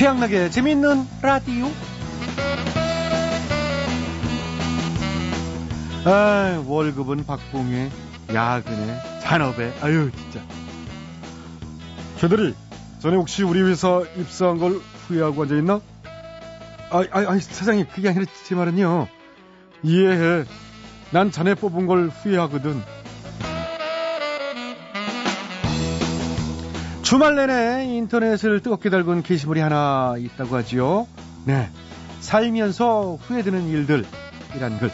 최양락의 0.00 0.50
재미있는 0.50 1.06
라디오. 1.20 1.66
아, 6.06 6.64
월급은 6.66 7.26
박봉에, 7.26 7.90
야근에, 8.32 9.20
잔업에, 9.20 9.74
아유, 9.82 10.10
진짜. 10.16 10.40
최대리, 12.16 12.54
전에 13.00 13.16
혹시 13.16 13.42
우리 13.42 13.60
회사 13.60 14.02
입사한 14.16 14.56
걸 14.56 14.80
후회하고 15.06 15.42
앉아있나? 15.42 15.82
아, 16.92 17.04
아, 17.10 17.18
아, 17.18 17.38
사장님, 17.38 17.84
그게 17.92 18.08
아니라 18.08 18.24
제 18.46 18.54
말은요. 18.54 19.06
이해해. 19.82 20.44
난 21.10 21.30
자네 21.30 21.54
뽑은 21.54 21.86
걸 21.86 22.08
후회하거든. 22.08 22.82
주말 27.10 27.34
내내 27.34 27.86
인터넷을 27.96 28.60
뜨겁게 28.60 28.88
달군 28.88 29.24
게시물이 29.24 29.58
하나 29.58 30.14
있다고 30.16 30.54
하지요. 30.54 31.08
네. 31.44 31.68
살면서 32.20 33.18
후회되는 33.20 33.66
일들이란 33.66 34.78
글. 34.78 34.92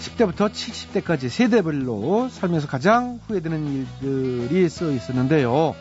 10대부터 0.00 0.50
70대까지 0.50 1.28
세대별로 1.28 2.28
살면서 2.30 2.66
가장 2.66 3.20
후회되는 3.28 3.86
일들이 4.02 4.68
써 4.68 4.90
있었는데요. 4.90 5.76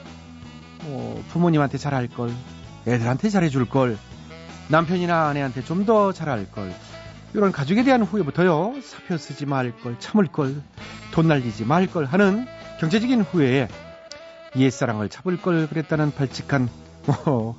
어, 0.83 1.23
부모님한테 1.29 1.79
잘할 1.79 2.09
걸, 2.09 2.29
애들한테 2.85 3.29
잘해줄 3.29 3.67
걸, 3.67 3.97
남편이나 4.67 5.29
아내한테 5.29 5.63
좀 5.63 5.87
더 5.87 6.13
잘할 6.13 6.45
걸, 6.51 6.71
이런 7.33 7.51
가족에 7.51 7.83
대한 7.83 8.03
후회부터요. 8.03 8.75
사표 8.83 9.17
쓰지 9.17 9.47
말 9.47 9.75
걸, 9.79 9.95
참을 9.99 10.27
걸, 10.27 10.61
돈 11.11 11.27
날리지 11.27 11.65
말 11.65 11.87
걸 11.87 12.05
하는 12.05 12.45
경제적인 12.79 13.21
후회에 13.21 13.67
옛사랑을 14.57 15.09
잡을 15.09 15.37
걸 15.41 15.67
그랬다는 15.67 16.11
발칙한 16.11 16.69
어, 17.25 17.55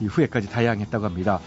이 0.00 0.06
후회까지 0.06 0.48
다양했다고 0.48 1.04
합니다. 1.04 1.40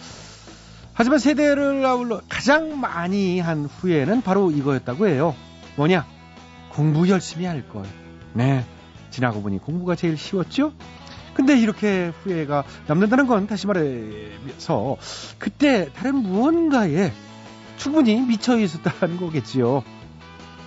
하지만 0.93 1.19
세대를 1.19 1.85
아울러 1.85 2.21
가장 2.29 2.79
많이 2.79 3.39
한 3.39 3.65
후회는 3.65 4.21
바로 4.21 4.51
이거였다고 4.51 5.07
해요. 5.07 5.35
뭐냐? 5.75 6.05
공부 6.69 7.07
열심히 7.09 7.45
할 7.45 7.67
걸. 7.67 7.83
네. 8.33 8.65
지나고 9.09 9.41
보니 9.41 9.59
공부가 9.59 9.95
제일 9.95 10.17
쉬웠죠? 10.17 10.73
근데 11.33 11.57
이렇게 11.59 12.11
후회가 12.23 12.63
남는다는 12.87 13.27
건 13.27 13.47
다시 13.47 13.65
말해서 13.67 14.97
그때 15.39 15.89
다른 15.93 16.15
무언가에 16.17 17.11
충분히 17.77 18.21
미쳐 18.21 18.59
있었다는 18.59 19.17
거겠지요. 19.17 19.83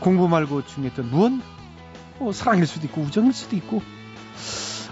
공부 0.01 0.29
말고 0.29 0.67
중요했던 0.67 1.11
무언? 1.11 1.41
뭐 2.19 2.33
사랑일 2.33 2.67
수도 2.67 2.87
있고 2.87 3.03
우정일 3.03 3.33
수도 3.33 3.57
있고 3.57 3.81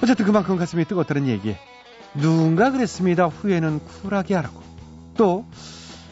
어쨌든 0.02 0.24
그만큼 0.26 0.56
가슴이 0.56 0.84
뜨겁다는 0.84 1.28
얘기. 1.28 1.56
누군가 2.14 2.70
그랬습니다. 2.70 3.26
후회는 3.26 3.80
쿨하게 3.80 4.34
하라고. 4.34 4.62
또 5.16 5.46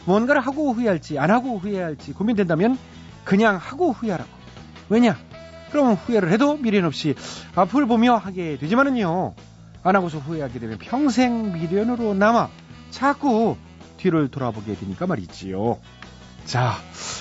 뭔가를 0.05 0.41
하고 0.41 0.73
후회할지 0.73 1.19
안 1.19 1.31
하고 1.31 1.57
후회할지 1.57 2.13
고민된다면 2.13 2.77
그냥 3.23 3.57
하고 3.57 3.91
후회하라고. 3.91 4.29
왜냐? 4.89 5.17
그럼 5.71 5.93
후회를 5.93 6.31
해도 6.31 6.57
미련 6.57 6.85
없이 6.85 7.15
앞을 7.55 7.87
보며 7.87 8.15
하게 8.15 8.57
되지만은요. 8.57 9.33
안 9.83 9.95
하고서 9.95 10.19
후회하게 10.19 10.59
되면 10.59 10.77
평생 10.77 11.53
미련으로 11.53 12.13
남아 12.13 12.49
자꾸 12.91 13.57
뒤를 13.97 14.29
돌아보게 14.29 14.75
되니까 14.75 15.07
말이지요. 15.07 15.79
자, 16.45 16.75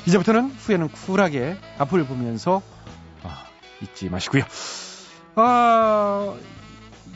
이제부터는 0.06 0.50
후회는 0.50 0.88
쿨하게 0.88 1.56
앞을 1.78 2.04
보면서 2.06 2.62
아, 3.22 3.44
잊지 3.80 4.08
마시고요. 4.10 4.42
아, 5.34 6.34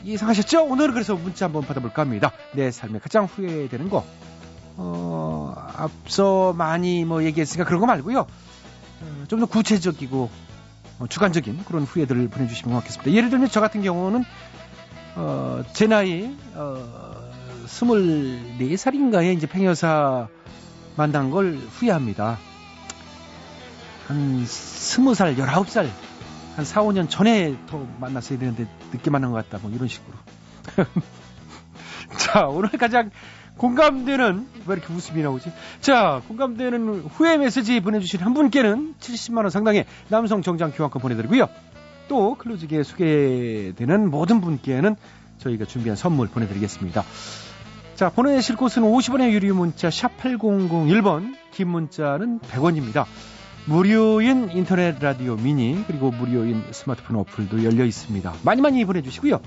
이상하셨죠? 0.03 0.65
오늘은 0.65 0.93
그래서 0.93 1.15
문자 1.15 1.45
한번 1.45 1.63
받아볼까 1.63 2.01
합니다. 2.01 2.31
내 2.53 2.71
삶에 2.71 2.99
가장 2.99 3.25
후회되는 3.25 3.89
거. 3.89 4.05
어, 4.77 5.53
앞서 5.75 6.53
많이 6.53 7.05
뭐 7.05 7.23
얘기했으니까 7.23 7.65
그런 7.65 7.79
거 7.79 7.85
말고요. 7.87 8.19
어, 8.21 9.23
좀더 9.27 9.45
구체적이고 9.45 10.29
어, 10.99 11.07
주관적인 11.07 11.63
그런 11.65 11.83
후회들을 11.83 12.27
보내주시면 12.29 12.71
고맙겠습니다. 12.71 13.11
예를 13.11 13.29
들면 13.29 13.49
저 13.49 13.59
같은 13.59 13.81
경우는 13.81 14.23
어, 15.15 15.63
제 15.73 15.87
나이 15.87 16.35
어, 16.55 17.29
24살인가에 17.67 19.35
이제 19.35 19.45
팽여사 19.45 20.27
만난 20.95 21.29
걸 21.29 21.57
후회합니다. 21.57 22.39
한 24.07 24.43
20살, 24.43 25.37
19살 25.37 26.06
한 26.57 26.65
4, 26.65 26.81
5년 26.81 27.07
전에 27.07 27.55
더 27.67 27.85
만났어야 27.99 28.39
되는데 28.39 28.65
늦게 28.91 29.11
만난 29.11 29.29
것 29.31 29.37
같다. 29.37 29.59
뭐 29.61 29.71
이런 29.71 29.87
식으로. 29.87 30.17
자, 32.17 32.47
오늘 32.47 32.69
가장 32.69 33.11
공감되는 33.57 34.47
왜 34.65 34.75
이렇게 34.75 34.91
웃음이 34.91 35.21
나오지? 35.21 35.51
자, 35.81 36.23
공감되는 36.27 37.01
후회 37.13 37.37
메시지 37.37 37.79
보내주신 37.79 38.21
한 38.21 38.33
분께는 38.33 38.95
70만 38.99 39.37
원 39.37 39.51
상당의 39.51 39.85
남성 40.09 40.41
정장 40.41 40.71
교환권 40.71 40.99
보내드리고요. 40.99 41.47
또 42.07 42.33
클로즈기에 42.33 42.81
소개되는 42.81 44.09
모든 44.09 44.41
분께는 44.41 44.95
저희가 45.37 45.65
준비한 45.65 45.95
선물 45.95 46.27
보내드리겠습니다. 46.27 47.03
자, 47.93 48.09
보내실 48.09 48.55
곳은 48.55 48.81
50원의 48.81 49.31
유료 49.31 49.53
문자 49.53 49.91
샵 49.91 50.17
8001번, 50.17 51.35
긴 51.51 51.67
문자는 51.67 52.39
100원입니다. 52.39 53.05
무료인 53.67 54.49
인터넷 54.51 54.97
라디오 54.99 55.35
미니 55.35 55.83
그리고 55.85 56.09
무료인 56.09 56.63
스마트폰 56.71 57.17
어플도 57.17 57.65
열려 57.65 57.83
있습니다. 57.83 58.33
많이 58.43 58.61
많이 58.61 58.85
보내주시고요. 58.85 59.41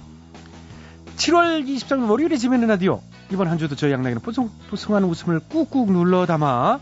7월 1.17 1.67
23일 1.67 2.09
월요일에 2.09 2.37
지면는 2.37 2.69
라디오 2.69 3.01
이번 3.33 3.49
한 3.49 3.57
주도 3.57 3.75
저희 3.77 3.93
양락이는 3.93 4.21
뽀송뽀송한 4.21 5.05
웃음을 5.05 5.41
꾹꾹 5.41 5.91
눌러 5.91 6.27
담아 6.27 6.81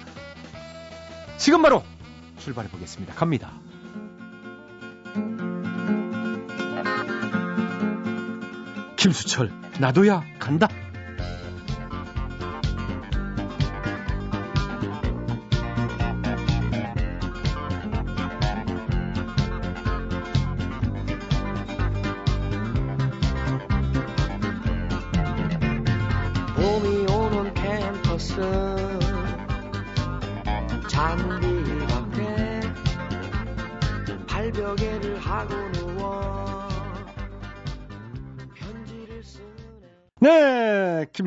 지금 1.37 1.63
바로 1.63 1.85
출발해 2.39 2.69
보겠습니다. 2.71 3.15
갑니다. 3.15 3.53
김수철 8.97 9.53
나도야 9.79 10.25
간다. 10.41 10.69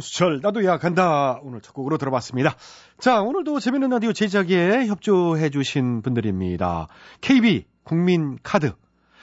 김수철 0.02 0.42
나도 0.42 0.66
야 0.66 0.78
간다 0.78 1.40
오늘 1.44 1.62
첫 1.62 1.74
곡으로 1.74 1.98
들어봤습니다. 1.98 2.56
자 3.00 3.22
오늘도 3.22 3.60
재밌는 3.60 3.90
라디오 3.90 4.12
제작에 4.12 4.88
협조해 4.88 5.50
주신 5.52 6.02
분들입니다. 6.02 6.88
KB 7.22 7.66
국민카드 7.84 8.74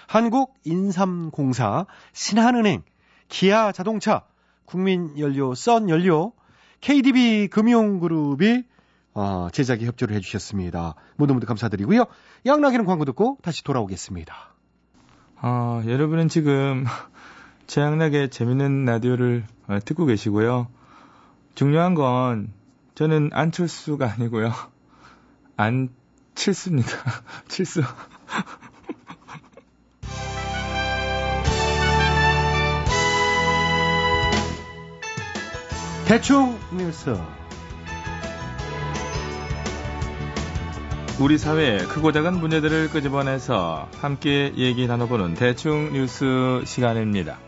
한국인삼공사 0.06 1.86
신한은행 2.12 2.82
기아 3.28 3.72
자동차 3.72 4.24
국민연료 4.64 5.54
썬연료 5.54 6.32
KDB 6.80 7.48
금융그룹이 7.48 8.62
어, 9.14 9.48
제작에 9.52 9.84
협조를 9.84 10.14
해주셨습니다. 10.16 10.94
모두 11.16 11.34
모두 11.34 11.46
감사드리고요. 11.46 12.04
양락이는 12.46 12.84
광고 12.84 13.04
듣고 13.04 13.36
다시 13.42 13.64
돌아오겠습니다. 13.64 14.54
아, 15.40 15.82
여러분은 15.86 16.28
지금 16.28 16.84
최양락의 17.68 18.30
재밌는 18.30 18.86
라디오를 18.86 19.44
어, 19.68 19.78
듣고 19.84 20.06
계시고요. 20.06 20.66
중요한 21.54 21.94
건 21.94 22.50
저는 22.94 23.28
안철수가 23.32 24.10
아니고요. 24.10 24.52
안 25.56 25.90
칠수입니다. 26.34 26.90
칠수. 27.48 27.82
대충 36.06 36.58
뉴스. 36.72 37.14
우리 41.20 41.36
사회의 41.36 41.80
크고 41.80 42.12
작은 42.12 42.40
문제들을 42.40 42.88
끄집어내서 42.88 43.90
함께 44.00 44.54
얘기 44.56 44.86
나눠보는 44.86 45.34
대충 45.34 45.92
뉴스 45.92 46.62
시간입니다. 46.64 47.38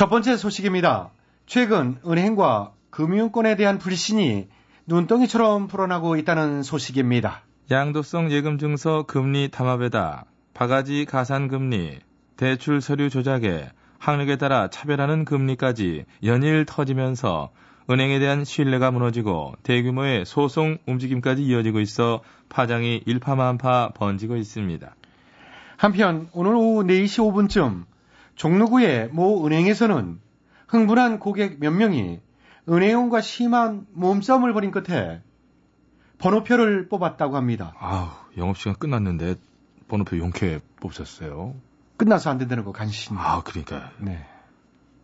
첫 0.00 0.08
번째 0.08 0.38
소식입니다. 0.38 1.10
최근 1.44 1.98
은행과 2.06 2.72
금융권에 2.88 3.54
대한 3.56 3.76
불신이 3.76 4.48
눈덩이처럼 4.86 5.66
불어나고 5.66 6.16
있다는 6.16 6.62
소식입니다. 6.62 7.42
양도성 7.70 8.32
예금 8.32 8.56
증서 8.56 9.02
금리 9.02 9.50
담합에다 9.50 10.24
바가지 10.54 11.04
가산 11.04 11.48
금리, 11.48 11.98
대출 12.38 12.80
서류 12.80 13.10
조작에 13.10 13.68
학력에 13.98 14.38
따라 14.38 14.70
차별하는 14.70 15.26
금리까지 15.26 16.06
연일 16.24 16.64
터지면서 16.64 17.50
은행에 17.90 18.20
대한 18.20 18.42
신뢰가 18.46 18.90
무너지고 18.92 19.52
대규모의 19.64 20.24
소송 20.24 20.78
움직임까지 20.86 21.42
이어지고 21.42 21.80
있어 21.80 22.22
파장이 22.48 23.02
일파만파 23.04 23.90
번지고 23.94 24.36
있습니다. 24.36 24.94
한편 25.76 26.30
오늘 26.32 26.54
오후 26.54 26.84
4시 26.84 27.18
5분쯤 27.18 27.89
종로구의 28.34 29.08
모 29.12 29.46
은행에서는 29.46 30.20
흥분한 30.68 31.18
고객 31.18 31.58
몇 31.60 31.70
명이 31.70 32.20
은행원과 32.68 33.20
심한 33.20 33.86
몸싸움을 33.92 34.52
벌인 34.52 34.70
끝에 34.70 35.22
번호표를 36.18 36.88
뽑았다고 36.88 37.36
합니다. 37.36 37.74
아우, 37.78 38.08
영업시간 38.36 38.74
끝났는데 38.74 39.36
번호표 39.88 40.18
용케 40.18 40.60
뽑으셨어요. 40.80 41.54
끝나서 41.96 42.30
안 42.30 42.38
된다는 42.38 42.64
거 42.64 42.72
간신히. 42.72 43.18
아, 43.18 43.42
그러니까. 43.42 43.90
네. 43.98 44.24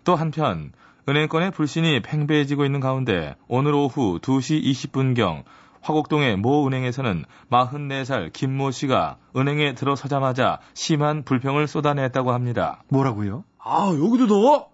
또 0.04 0.14
한편 0.14 0.72
은행권의 1.08 1.50
불신이 1.50 2.02
팽배해지고 2.02 2.64
있는 2.64 2.80
가운데 2.80 3.34
오늘 3.48 3.74
오후 3.74 4.18
2시 4.20 4.62
20분경 4.62 5.44
화곡동의 5.86 6.36
모 6.36 6.66
은행에서는 6.66 7.24
44살 7.50 8.32
김모 8.32 8.72
씨가 8.72 9.18
은행에 9.36 9.74
들어서자마자 9.74 10.58
심한 10.74 11.22
불평을 11.22 11.68
쏟아냈다고 11.68 12.32
합니다. 12.32 12.82
뭐라고요? 12.88 13.44
아, 13.58 13.88
여기도 13.88 14.26
더워? 14.26 14.70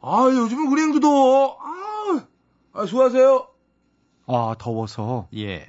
아, 0.00 0.24
요즘은 0.28 0.72
은행도 0.72 0.98
더워. 1.00 1.58
아, 1.60 2.24
아 2.72 2.86
수고하세요. 2.86 3.46
아, 4.26 4.54
더워서. 4.58 5.28
예. 5.36 5.66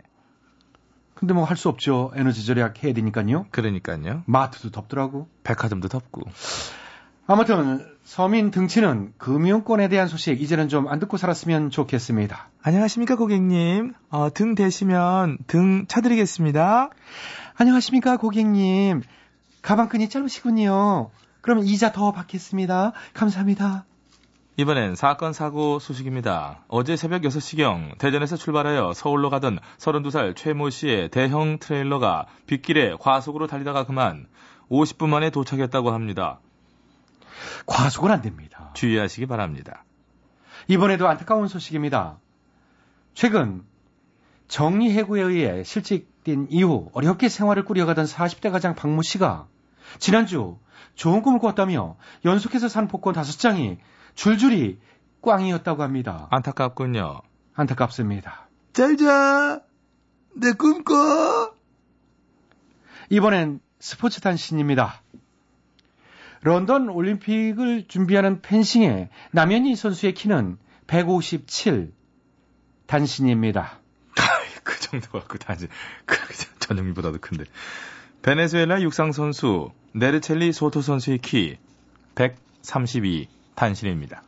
근데 1.13 1.33
뭐 1.35 1.43
할 1.45 1.55
수 1.55 1.69
없죠. 1.69 2.11
에너지 2.15 2.43
절약 2.45 2.83
해야 2.83 2.93
되니까요. 2.93 3.45
그러니까요. 3.51 4.23
마트도 4.25 4.71
덥더라고. 4.71 5.27
백화점도 5.43 5.87
덥고. 5.87 6.21
아무튼 7.25 7.85
서민 8.03 8.51
등치는 8.51 9.13
금융권에 9.17 9.87
대한 9.87 10.07
소식 10.09 10.41
이제는 10.41 10.67
좀 10.67 10.87
안 10.89 10.99
듣고 10.99 11.15
살았으면 11.15 11.69
좋겠습니다. 11.69 12.49
안녕하십니까 12.61 13.15
고객님. 13.15 13.93
어, 14.09 14.29
등 14.33 14.55
대시면 14.55 15.37
등 15.47 15.85
쳐드리겠습니다. 15.87 16.89
안녕하십니까 17.55 18.17
고객님. 18.17 19.03
가방끈이 19.61 20.09
짧으시군요. 20.09 21.11
그럼 21.39 21.59
이자 21.63 21.93
더 21.93 22.11
받겠습니다. 22.11 22.91
감사합니다. 23.13 23.85
이번엔 24.57 24.95
사건 24.95 25.31
사고 25.31 25.79
소식입니다. 25.79 26.65
어제 26.67 26.97
새벽 26.97 27.21
6시경 27.21 27.97
대전에서 27.99 28.35
출발하여 28.35 28.91
서울로 28.93 29.29
가던 29.29 29.59
32살 29.77 30.35
최모 30.35 30.69
씨의 30.69 31.09
대형 31.09 31.57
트레일러가 31.57 32.25
빗길에 32.47 32.97
과속으로 32.99 33.47
달리다가 33.47 33.85
그만 33.85 34.27
50분 34.69 35.07
만에 35.07 35.29
도착했다고 35.29 35.91
합니다. 35.91 36.39
과속은 37.65 38.11
안 38.11 38.21
됩니다. 38.21 38.71
주의하시기 38.73 39.25
바랍니다. 39.25 39.85
이번에도 40.67 41.07
안타까운 41.07 41.47
소식입니다. 41.47 42.19
최근 43.13 43.63
정리해고에 44.47 45.21
의해 45.21 45.63
실직된 45.63 46.47
이후 46.49 46.89
어렵게 46.93 47.29
생활을 47.29 47.65
꾸려가던 47.65 48.05
40대 48.05 48.51
가장 48.51 48.75
박모 48.75 49.01
씨가 49.01 49.47
지난주 49.99 50.57
좋은 50.95 51.21
꿈을 51.21 51.39
꿨다며 51.39 51.97
연속해서 52.25 52.67
산 52.67 52.87
복권 52.87 53.13
5장이 53.15 53.77
줄줄이 54.15 54.79
꽝이었다고 55.21 55.83
합니다. 55.83 56.27
안타깝군요. 56.31 57.21
안타깝습니다. 57.55 58.49
잘자. 58.73 59.61
내 60.35 60.53
꿈꿔. 60.53 61.53
이번엔 63.09 63.59
스포츠 63.79 64.21
단신입니다. 64.21 65.01
런던 66.43 66.89
올림픽을 66.89 67.85
준비하는 67.87 68.41
펜싱의 68.41 69.09
남현희 69.31 69.75
선수의 69.75 70.13
키는 70.13 70.57
157 70.87 71.93
단신입니다. 72.85 73.79
그 74.63 74.79
정도가 74.79 75.25
그 75.27 75.39
단지 75.39 75.67
그 76.05 76.17
전영미보다도 76.59 77.19
큰데. 77.19 77.45
베네수엘라 78.21 78.81
육상 78.81 79.11
선수 79.11 79.71
네르첼리 79.93 80.51
소토 80.53 80.81
선수의 80.81 81.19
키 81.19 81.57
132 82.15 83.27
단신입니다. 83.55 84.23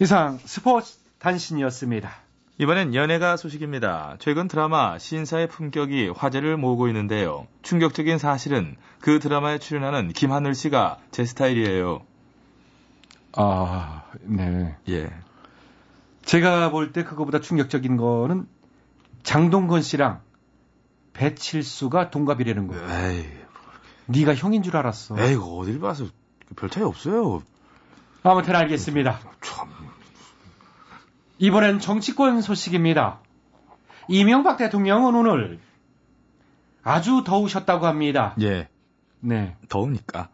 이상 0.00 0.38
스포츠 0.44 0.98
단신이었습니다. 1.18 2.29
이번엔 2.60 2.94
연예가 2.94 3.38
소식입니다. 3.38 4.16
최근 4.18 4.46
드라마 4.46 4.98
신사의 4.98 5.48
품격이 5.48 6.10
화제를 6.14 6.58
모으고 6.58 6.88
있는데요. 6.88 7.46
충격적인 7.62 8.18
사실은 8.18 8.76
그 9.00 9.18
드라마에 9.18 9.56
출연하는 9.56 10.08
김하늘 10.12 10.54
씨가 10.54 10.98
제 11.10 11.24
스타일이에요. 11.24 12.02
아, 13.34 14.02
네. 14.20 14.76
예. 14.90 15.10
제가 16.22 16.68
볼 16.70 16.92
때 16.92 17.02
그거보다 17.02 17.40
충격적인 17.40 17.96
거는 17.96 18.46
장동건 19.22 19.80
씨랑 19.80 20.20
배칠수가 21.14 22.10
동갑이라는 22.10 22.66
거예요. 22.68 23.10
에이, 23.14 23.26
네가 24.04 24.34
형인 24.34 24.62
줄 24.62 24.76
알았어. 24.76 25.18
에이, 25.18 25.38
어딜 25.42 25.80
봐서 25.80 26.04
별 26.56 26.68
차이 26.68 26.84
없어요. 26.84 27.42
아무튼 28.22 28.54
알겠습니다. 28.54 29.18
참. 29.40 29.79
이번엔 31.40 31.78
정치권 31.80 32.42
소식입니다. 32.42 33.20
이명박 34.08 34.58
대통령은 34.58 35.14
오늘 35.14 35.58
아주 36.82 37.24
더우셨다고 37.26 37.86
합니다. 37.86 38.34
예. 38.42 38.68
네. 39.20 39.56
더우니까. 39.70 40.28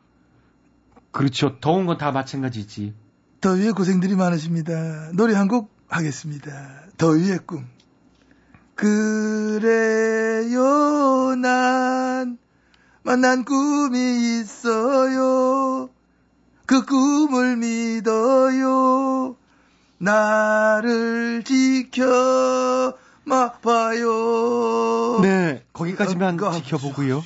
그렇죠. 1.12 1.58
더운 1.60 1.86
건 1.86 1.96
다 1.96 2.10
마찬가지지. 2.10 2.92
더위에 3.40 3.70
고생들이 3.70 4.16
많으십니다. 4.16 5.12
노래 5.14 5.34
한 5.34 5.46
곡 5.48 5.70
하겠습니다. 5.88 6.50
더위의 6.98 7.38
꿈. 7.46 7.66
그래요, 8.74 10.60
난 11.36 12.36
만난 13.04 13.44
꿈이 13.44 14.40
있어요. 14.40 15.88
그 16.66 16.84
꿈을 16.84 17.56
믿어요. 17.58 19.36
나를 19.98 21.42
지켜봐요. 21.44 22.92
네. 25.22 25.64
거기까지만 25.72 26.42
아, 26.42 26.52
지켜보고요. 26.52 27.22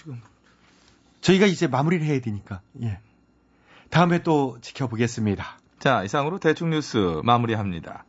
저희가 1.21 1.47
이제 1.47 1.67
마무리를 1.67 2.07
해야 2.07 2.21
되니까. 2.21 2.61
예. 2.83 2.99
다음에 3.91 4.23
또 4.23 4.59
지켜보겠습니다. 4.61 5.59
자, 5.79 6.05
이상으로 6.05 6.39
대충 6.39 6.71
뉴스 6.71 7.21
마무리합니다. 7.25 8.05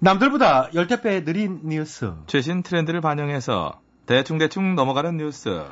남들보다 0.00 0.70
열대 0.74 1.00
배 1.02 1.24
느린 1.24 1.60
뉴스. 1.64 2.12
최신 2.26 2.62
트렌드를 2.62 3.00
반영해서 3.00 3.80
대충 4.06 4.38
대충 4.38 4.74
넘어가는 4.74 5.16
뉴스. 5.16 5.64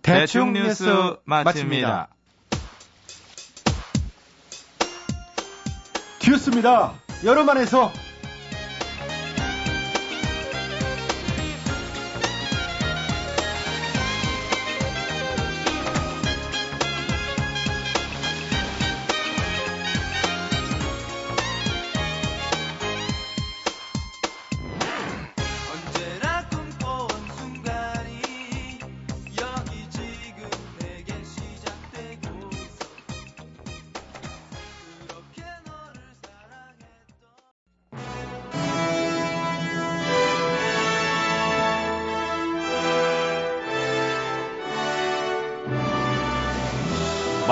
대충 0.00 0.52
뉴스 0.52 1.16
마칩니다. 1.24 2.08
듀스입니다. 6.20 6.94
여름 7.24 7.48
안에서 7.48 7.90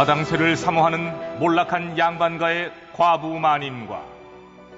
마당쇠를 0.02 0.56
사모하는 0.56 1.38
몰락한 1.38 1.97
양반가의 1.97 2.73
과부 2.92 3.38
마님과 3.38 4.04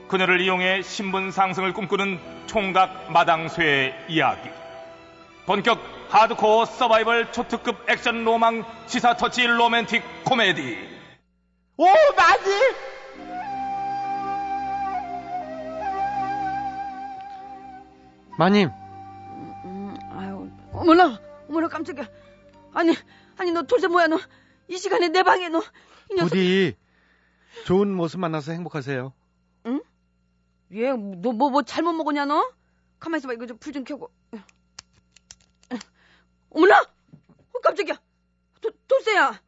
그녀를 0.06 0.42
이용해 0.42 0.82
신분 0.82 1.30
상승을 1.30 1.72
꿈꾸는 1.72 2.20
총각 2.46 3.10
마당쇠의 3.10 3.94
이야기. 4.08 4.50
본격 5.46 5.80
하드코어 6.10 6.66
서바이벌 6.66 7.32
초특급 7.32 7.88
액션 7.88 8.22
로망 8.24 8.66
시사 8.86 9.16
터치 9.16 9.46
로맨틱 9.46 10.02
코미디. 10.24 10.76
오 11.78 11.86
마님 11.86 12.74
마님 18.36 18.70
음, 19.64 19.96
아유, 20.18 20.50
어머나, 20.70 21.18
어머나 21.48 21.68
깜짝이야. 21.68 22.04
아니, 22.74 22.94
아니 23.38 23.52
너 23.52 23.62
도대체 23.62 23.88
뭐야 23.88 24.08
너? 24.08 24.18
이 24.68 24.76
시간에 24.78 25.08
내 25.08 25.22
방에 25.22 25.48
너. 25.48 25.62
이 26.10 26.14
녀석. 26.14 26.30
부디 26.30 26.76
좋은 27.66 27.90
모습 27.94 28.20
만나서 28.20 28.52
행복하세요. 28.52 29.12
얘, 30.74 30.88
너 30.92 31.32
뭐, 31.32 31.50
뭐 31.50 31.62
잘못 31.62 31.92
먹었냐, 31.92 32.24
너? 32.24 32.50
가만히 32.98 33.20
있어봐. 33.20 33.34
이거 33.34 33.46
좀 33.46 33.58
불 33.58 33.72
좀 33.72 33.84
켜고. 33.84 34.10
어머나! 36.50 36.80
어, 36.80 37.58
깜짝이야. 37.62 37.94
도, 38.60 38.70
돌쇠야. 38.88 39.40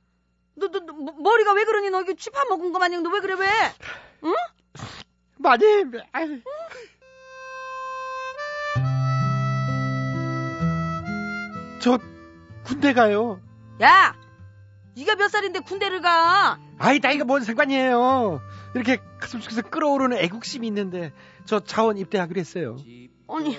너, 0.55 0.69
너, 0.69 0.79
너, 0.81 0.93
뭐- 0.93 1.15
머리가 1.15 1.53
왜 1.55 1.65
그러니? 1.65 1.91
너 1.91 2.01
이거 2.03 2.15
쥐파 2.15 2.45
먹은 2.45 2.73
거 2.73 2.79
마냥 2.79 3.03
너 3.03 3.11
왜 3.11 3.21
그래, 3.21 3.35
왜? 3.35 3.47
마님, 5.39 5.93
아이. 6.13 6.43
저 11.81 11.99
군대 12.65 12.93
가요. 12.93 13.41
야! 13.81 14.15
네가 14.97 15.15
몇 15.17 15.29
살인데 15.29 15.61
군대를 15.61 16.01
가? 16.01 16.59
아이 16.79 16.99
나이가 17.01 17.25
뭔 17.25 17.43
상관이에요. 17.43 18.41
이렇게 18.75 18.99
가슴 19.21 19.41
속에서 19.41 19.63
끓어오르는 19.63 20.17
애국심이 20.19 20.67
있는데 20.69 21.13
저 21.45 21.61
자원 21.61 21.99
입대하기로 21.99 22.39
했어요. 22.41 22.77
아니, 23.29 23.57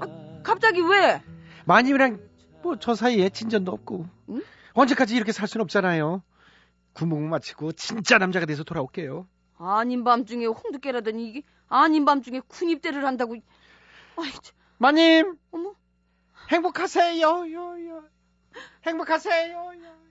아, 0.00 0.40
갑자기 0.42 0.80
왜? 0.80 1.22
마님이랑 1.64 2.20
뭐 2.62 2.76
저 2.78 2.94
사이에 2.94 3.30
진전도 3.30 3.72
없고 3.72 4.06
응? 4.30 4.42
언제까지 4.74 5.16
이렇게 5.16 5.32
살순 5.32 5.60
없잖아요. 5.62 6.22
군복무 6.92 7.28
마치고 7.28 7.72
진짜 7.72 8.18
남자가 8.18 8.44
돼서 8.46 8.62
돌아올게요. 8.64 9.26
아닌 9.58 10.04
밤중에 10.04 10.46
홍두깨라더니 10.46 11.28
이게 11.28 11.42
아닌 11.68 12.04
밤중에 12.04 12.40
군입대를 12.48 13.06
한다고. 13.06 13.34
아이, 14.16 14.30
참. 14.30 14.54
마님 14.78 15.36
어머. 15.52 15.74
행복하세요. 16.50 17.22
요, 17.22 17.86
요. 17.88 18.04
행복하세요. 18.86 19.52
요, 19.54 19.72
요. 19.84 20.09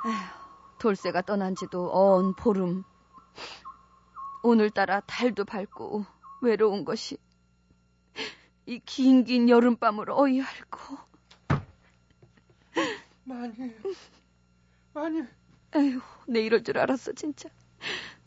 에휴, 0.05 0.29
돌쇠가 0.77 1.23
떠난 1.23 1.55
지도 1.55 1.89
언 1.91 2.35
보름. 2.35 2.83
오늘따라 4.43 4.99
달도 5.01 5.45
밝고 5.45 6.05
외로운 6.41 6.85
것이 6.85 7.17
이 8.67 8.79
긴긴 8.79 9.49
여름밤을 9.49 10.11
어이할고. 10.11 10.97
마님, 13.23 13.75
마님. 14.93 15.27
에휴, 15.75 15.99
내 16.27 16.41
이럴 16.41 16.63
줄 16.63 16.77
알았어, 16.77 17.13
진짜. 17.13 17.49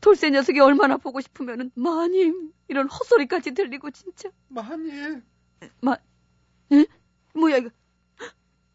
돌쇠 0.01 0.31
녀석이 0.31 0.61
얼마나 0.61 0.97
보고 0.97 1.21
싶으면은, 1.21 1.71
마님, 1.75 2.53
이런 2.69 2.89
헛소리까지 2.89 3.53
들리고, 3.53 3.91
진짜. 3.91 4.31
마님. 4.49 5.23
마, 5.81 5.97
에? 6.73 6.85
뭐야, 7.35 7.57
이거. 7.57 7.71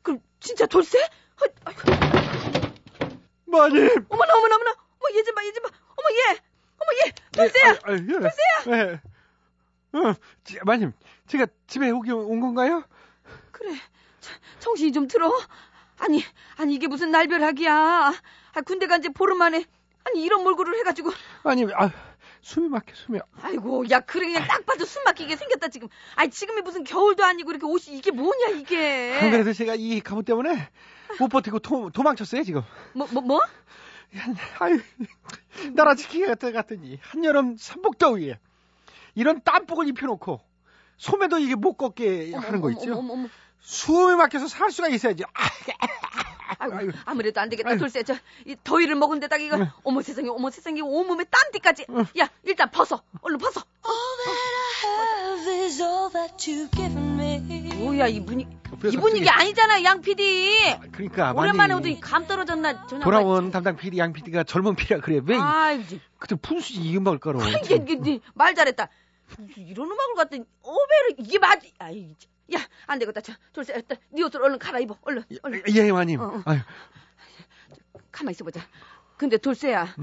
그럼, 0.01 0.19
진짜 0.39 0.65
돌쇠? 0.65 0.99
어, 0.99 1.45
마님. 3.45 3.87
어머나, 4.09 4.33
어머나, 4.37 4.55
어머나. 4.55 4.71
어머, 4.71 5.17
얘좀 5.17 5.35
봐, 5.35 5.45
얘 5.45 5.51
좀 5.51 5.63
봐. 5.63 5.69
어머, 5.95 6.09
얘. 6.11 6.39
어머, 6.79 6.91
얘. 7.05 7.11
돌쇠야. 7.31 7.73
돌쇠야. 8.19 8.31
네. 8.87 9.01
어, 9.99 10.13
지- 10.43 10.59
마님, 10.65 10.91
제가 11.27 11.45
집에 11.67 11.89
오기 11.91 12.11
온 12.11 12.39
건가요? 12.39 12.83
그래. 13.51 13.73
자, 14.19 14.33
정신이 14.59 14.91
좀 14.91 15.07
들어. 15.07 15.31
아니, 15.99 16.23
아니, 16.57 16.73
이게 16.75 16.87
무슨 16.87 17.11
날벼락이야. 17.11 17.73
아, 18.55 18.61
군대 18.61 18.87
간 18.87 19.01
지 19.01 19.09
보름 19.09 19.37
만에. 19.37 19.65
아니, 20.05 20.23
이런 20.23 20.43
몰골을 20.43 20.77
해가지고. 20.79 21.11
아니, 21.43 21.65
아, 21.73 21.91
숨이 22.41 22.69
막혀, 22.69 22.93
숨이. 22.95 23.19
아이고, 23.41 23.89
야, 23.89 23.99
그래, 24.01 24.27
그냥 24.27 24.47
딱 24.47 24.65
봐도 24.65 24.85
숨 24.85 25.03
막히게 25.03 25.35
생겼다, 25.35 25.69
지금. 25.69 25.87
아니, 26.15 26.29
지금이 26.29 26.61
무슨 26.61 26.83
겨울도 26.83 27.23
아니고, 27.23 27.51
이렇게 27.51 27.65
옷이, 27.65 27.97
이게 27.97 28.11
뭐냐, 28.11 28.47
이게. 28.55 29.17
안 29.21 29.31
그래도 29.31 29.53
제가 29.53 29.75
이 29.75 30.01
갑옷 30.01 30.25
때문에 30.25 30.69
못 31.19 31.27
버티고 31.29 31.59
도, 31.59 31.89
도망쳤어요, 31.89 32.43
지금. 32.43 32.61
뭐, 32.93 33.07
뭐, 33.11 33.21
뭐? 33.21 33.41
아유, 34.59 34.79
나라 35.73 35.95
지키기 35.95 36.25
같더니 36.25 36.99
한여름 37.01 37.57
삼복더위에 37.57 38.37
이런 39.15 39.41
땀복을 39.43 39.87
입혀놓고 39.87 40.39
소매도 40.97 41.39
이게 41.39 41.55
못 41.55 41.73
걷게 41.73 42.33
하는 42.33 42.61
거 42.61 42.69
있죠. 42.71 42.91
어머, 42.91 42.99
어머, 42.99 43.13
어머. 43.13 43.27
숨이 43.59 44.15
막혀서 44.15 44.47
살 44.47 44.71
수가 44.71 44.89
있어야지. 44.89 45.23
아, 46.59 46.67
아이고. 46.71 46.91
아무래도 47.05 47.39
안 47.41 47.49
되겠다. 47.49 47.69
아이고. 47.69 47.79
돌쇠, 47.79 48.03
저, 48.03 48.15
이 48.45 48.55
더위를 48.63 48.95
먹은 48.95 49.19
데다가 49.19 49.41
이거, 49.41 49.57
응. 49.57 49.67
어머 49.83 50.01
세상에, 50.01 50.29
어머 50.29 50.49
세상에, 50.49 50.81
온몸에 50.81 51.23
땀띠까지. 51.25 51.85
응. 51.89 52.05
야, 52.19 52.29
일단 52.43 52.69
벗어. 52.71 53.01
얼른 53.21 53.37
벗어. 53.37 53.61
Have 54.83 55.63
is 55.65 55.81
all 55.81 56.09
that 56.11 56.35
you've 56.37 56.71
given 56.75 57.19
me. 57.19 57.73
뭐야, 57.83 58.07
이 58.07 58.23
분위기. 58.23 58.49
그래서 58.79 58.97
이 58.97 59.01
분위기 59.01 59.29
아니잖아, 59.29 59.83
양 59.83 60.01
PD. 60.01 60.55
그러니까 60.91 61.33
오랜만에 61.33 61.73
오더니 61.75 61.99
감 62.01 62.25
떨어졌나, 62.27 62.87
전화. 62.87 63.03
돌아온 63.03 63.51
담당 63.51 63.75
PD 63.77 63.97
양 63.99 64.13
PD가 64.13 64.43
젊은 64.43 64.75
PD라 64.75 64.99
그래. 65.01 65.21
왜 65.23 65.35
이- 65.35 65.39
아이고, 65.39 65.97
그때 66.17 66.35
분수지 66.35 66.81
이 66.81 66.97
음악을 66.97 67.19
깔어. 67.19 67.39
이게, 67.47 67.75
이게, 67.75 67.93
이게, 67.93 68.19
말 68.33 68.55
잘했다. 68.55 68.87
이런 69.57 69.87
음악을 69.91 70.15
갖더니, 70.15 70.43
오베를, 70.63 71.15
이게 71.19 71.39
맞, 71.39 71.59
아이, 71.79 72.15
야, 72.55 72.59
안 72.85 72.99
되겠다. 72.99 73.21
저, 73.21 73.33
돌쇠, 73.53 73.73
일단, 73.75 73.97
네 74.09 74.23
옷을 74.23 74.41
얼른 74.41 74.59
갈아입어. 74.59 74.97
얼른, 75.01 75.23
얼른. 75.43 75.63
예, 75.69 75.91
마님. 75.91 76.19
어, 76.19 76.25
어. 76.25 76.41
아유, 76.45 76.59
가만히 78.11 78.33
있어보자. 78.33 78.61
근데 79.17 79.37
돌쇠야, 79.37 79.95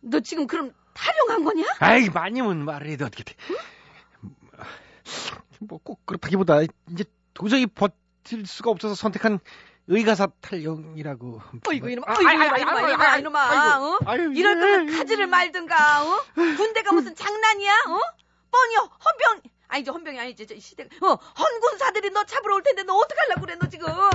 너 0.00 0.20
지금 0.20 0.46
그럼 0.46 0.72
타령한 0.94 1.44
거냐? 1.44 1.64
아이, 1.80 2.08
마님은 2.08 2.64
말을 2.64 2.88
해도 2.88 3.06
어떻게 3.06 3.24
돼. 3.24 3.34
뭐꼭 5.60 6.06
그렇다기보다 6.06 6.60
이제 6.90 7.04
도저히 7.34 7.66
버틸 7.66 8.46
수가 8.46 8.70
없어서 8.70 8.94
선택한 8.94 9.38
의가사 9.88 10.28
탈영이라고. 10.40 11.40
어이구 11.68 11.90
이놈아, 11.90 12.04
아, 12.08 12.14
어이구 12.14 12.28
아이, 12.28 12.34
이놈아, 12.36 12.58
이놈아, 12.58 12.90
이놈아, 12.90 13.16
이놈아. 13.18 13.80
어? 13.80 13.98
아유, 14.06 14.32
이럴 14.34 14.56
예. 14.56 14.60
거면 14.60 14.98
가지를 14.98 15.26
말든가, 15.26 16.04
어? 16.04 16.20
군대가 16.34 16.92
무슨 16.92 17.14
장난이야, 17.14 17.72
어? 17.88 18.00
뻔히 18.50 18.76
헌병, 18.76 19.42
아니지 19.72 19.90
헌병이 19.90 20.18
아니지, 20.20 20.46
저 20.46 20.54
시대, 20.58 20.84
어, 21.00 21.06
헌군사들이 21.14 22.10
너 22.10 22.24
잡으러 22.24 22.56
올 22.56 22.62
텐데 22.62 22.82
너 22.82 22.94
어떡하려고 22.94 23.40
그래, 23.40 23.56
너 23.58 23.66
지금, 23.70 23.88
어? 23.88 24.10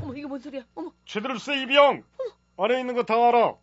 어머 0.00 0.14
이게 0.14 0.26
뭔 0.26 0.40
소리야, 0.40 0.62
어머, 0.74 0.90
최들세 1.04 1.60
이병 1.62 2.02
안에 2.56 2.80
있는 2.80 2.94
거 2.94 3.02
다 3.02 3.14
알아. 3.28 3.54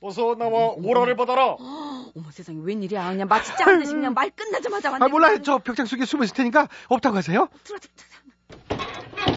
어서 0.00 0.34
나와 0.36 0.70
오라를 0.76 1.14
받아라. 1.16 1.54
어머 2.16 2.30
세상에 2.32 2.58
웬일이야, 2.62 3.10
그냥 3.12 3.28
마치 3.28 3.56
짠듯이 3.56 3.92
그냥 3.92 4.12
말 4.14 4.30
끝나자마자 4.30 4.90
왔네. 4.90 5.04
아, 5.04 5.08
몰라요. 5.08 5.40
저 5.42 5.58
벽장 5.58 5.86
속에 5.86 6.04
숨어 6.04 6.24
있을 6.24 6.34
테니까 6.34 6.68
없다고 6.88 7.16
하세요. 7.16 7.48
들어, 7.62 7.78
들어, 7.78 7.92
들어. 7.96 9.36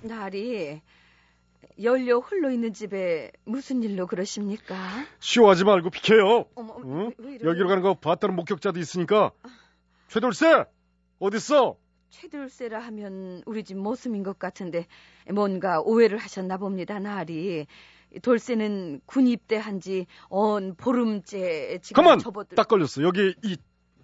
나리, 0.00 0.80
연료 1.82 2.20
홀로 2.20 2.50
있는 2.50 2.72
집에 2.72 3.30
무슨 3.44 3.82
일로 3.82 4.06
그러십니까? 4.06 4.74
쇼하지 5.20 5.64
말고 5.64 5.90
비켜요. 5.90 6.46
어머, 6.54 6.76
응? 6.84 7.12
왜, 7.18 7.26
왜 7.28 7.34
이래? 7.34 7.46
여기로 7.50 7.68
가는 7.68 7.82
거 7.82 7.92
봤다는 7.94 8.36
목격자도 8.36 8.78
있으니까. 8.80 9.32
최돌세 10.08 10.64
어딨어? 11.18 11.76
최들세라 12.10 12.78
하면 12.80 13.42
우리 13.46 13.64
집 13.64 13.76
모습인 13.76 14.22
것 14.22 14.38
같은데 14.38 14.86
뭔가 15.32 15.80
오해를 15.80 16.18
하셨나 16.18 16.56
봅니다, 16.56 16.98
나리. 16.98 17.66
돌쇠는 18.22 19.00
군 19.04 19.26
입대한 19.26 19.80
지 19.80 20.06
언 20.28 20.74
보름째 20.76 21.78
지금 21.82 22.02
가만 22.02 22.18
접어들. 22.18 22.54
딱 22.56 22.68
걸렸어. 22.68 23.02
여기 23.02 23.34
이 23.42 23.56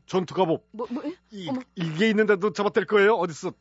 전투 0.07 0.35
갑옷 0.35 0.63
뭐, 0.73 0.87
뭐, 0.91 1.03
이, 1.31 1.49
어머. 1.49 1.61
이게 1.77 2.09
있는데도 2.11 2.53
잡아댈 2.53 2.85
거예요. 2.85 3.15
어딨어? 3.15 3.53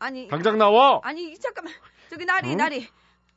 아니, 0.00 0.28
당장 0.28 0.58
나와. 0.58 1.00
아니 1.04 1.38
잠깐만, 1.38 1.72
저기 2.10 2.24
나리, 2.26 2.50
응? 2.50 2.56
나리. 2.56 2.86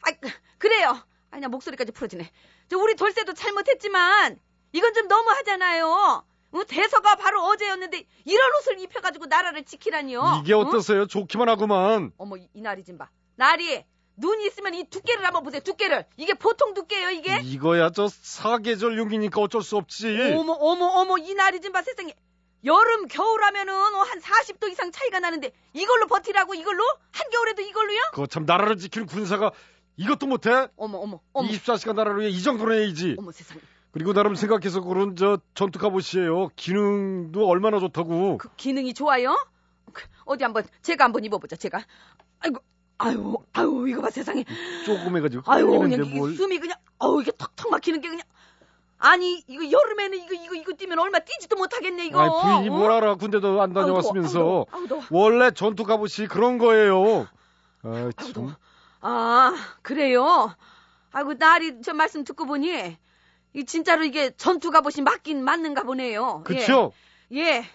아, 0.01 0.11
그래요. 0.57 0.97
아니 1.29 1.41
나 1.41 1.47
목소리까지 1.47 1.91
풀어지네. 1.91 2.29
저 2.67 2.77
우리 2.77 2.95
돌쇠도 2.95 3.33
잘못했지만 3.33 4.37
이건 4.73 4.93
좀 4.93 5.07
너무하잖아요. 5.07 6.25
어, 6.57 6.63
대서가 6.65 7.15
바로 7.15 7.43
어제였는데 7.45 8.05
이런 8.25 8.41
옷을 8.59 8.79
입혀가지고 8.79 9.27
나라를 9.27 9.63
지키라니요. 9.63 10.41
이게 10.41 10.53
어? 10.53 10.59
어떠세요? 10.59 11.05
좋기만 11.07 11.47
하구만. 11.49 12.11
어머 12.17 12.37
이, 12.37 12.49
이 12.53 12.61
나리 12.61 12.83
좀 12.83 12.97
봐. 12.97 13.09
나리 13.35 13.83
눈이 14.17 14.47
있으면 14.47 14.73
이 14.73 14.89
두께를 14.89 15.25
한번 15.25 15.43
보세요. 15.43 15.61
두께를 15.61 16.05
이게 16.17 16.33
보통 16.33 16.73
두께예요 16.73 17.11
이게? 17.11 17.39
이거야 17.43 17.91
저 17.91 18.07
사계절 18.07 18.97
용이니까 18.97 19.41
어쩔 19.41 19.61
수 19.61 19.77
없지. 19.77 20.33
어머 20.35 20.53
어머 20.53 20.85
어머 20.85 21.17
이 21.17 21.33
나리 21.33 21.61
좀봐 21.61 21.83
세상에. 21.83 22.15
여름 22.65 23.07
겨울 23.07 23.43
하면은 23.43 23.73
어, 23.73 23.99
한 23.99 24.19
40도 24.19 24.69
이상 24.71 24.91
차이가 24.91 25.19
나는데 25.19 25.51
이걸로 25.73 26.07
버티라고 26.07 26.55
이걸로 26.55 26.83
한겨울에도 27.11 27.61
이걸로요? 27.61 27.99
그거 28.11 28.25
참 28.25 28.45
나라를 28.45 28.77
지키는 28.77 29.05
군사가 29.05 29.51
이것도 29.95 30.25
못해? 30.25 30.67
어머 30.75 30.97
어머 30.97 31.19
어머 31.33 31.49
24시간 31.49 31.93
나라를 31.95 32.21
위해 32.21 32.29
이 32.29 32.41
정도는 32.41 32.79
해야지. 32.83 33.15
어머 33.19 33.31
세상에. 33.31 33.61
그리고 33.91 34.13
나름 34.13 34.36
생각해서 34.36 34.82
그런 34.82 35.15
저 35.15 35.39
전투 35.56 35.79
갑옷이에요. 35.79 36.50
기능도 36.56 37.48
얼마나 37.48 37.79
좋다고. 37.79 38.38
그 38.38 38.50
기능이 38.56 38.94
좋아요? 38.94 39.36
그, 39.94 40.03
어디 40.25 40.44
한번 40.44 40.63
제가 40.82 41.06
한번 41.06 41.24
입어보자 41.25 41.56
제가. 41.56 41.84
아이고 42.39 42.60
아유 43.00 43.38
아유 43.53 43.86
이거 43.88 44.01
봐 44.01 44.10
세상에. 44.10 44.44
조금 44.86 45.17
해가지고. 45.17 45.51
아유 45.51 45.65
그냥 45.67 46.10
뭘. 46.15 46.36
숨이 46.36 46.60
그냥 46.60 46.77
아우 47.00 47.22
이게 47.22 47.32
턱턱 47.36 47.72
막히는 47.72 48.01
게 48.01 48.10
그냥 48.10 48.24
아니 49.00 49.44
이거 49.48 49.63
여름에는 49.72 50.17
이거 50.17 50.34
이거 50.34 50.56
이거 50.56 50.74
뛰면 50.74 51.00
얼마 51.00 51.20
뛰지도 51.20 51.56
못하겠네 51.56 52.08
이거. 52.08 52.22
아이, 52.22 52.29
부인이 52.29 52.70
어? 52.70 52.77
뭘 52.77 52.91
알아. 52.91 53.15
군대도 53.15 53.62
안 53.62 53.74
다녀왔으면서. 53.74 54.39
아우, 54.39 54.46
더워, 54.46 54.65
아우, 54.72 54.88
더워. 54.88 55.03
원래 55.12 55.51
전투 55.51 55.84
갑옷이 55.84 56.27
그런 56.27 56.58
거예요. 56.58 57.27
아, 57.84 58.10
참. 58.34 58.56
아 59.01 59.53
그래요. 59.82 60.53
아이고 61.12 61.36
나리 61.36 61.82
저 61.82 61.94
말씀 61.94 62.24
듣고 62.24 62.46
보니 62.46 62.98
이 63.54 63.66
진짜로 63.66 64.04
이게 64.04 64.32
전투 64.38 64.72
갑옷이 64.72 65.04
맞긴 65.04 65.44
맞는가 65.44 65.84
보네요. 65.84 66.44
예. 66.50 66.56
그쵸? 66.56 66.92
예. 67.34 67.66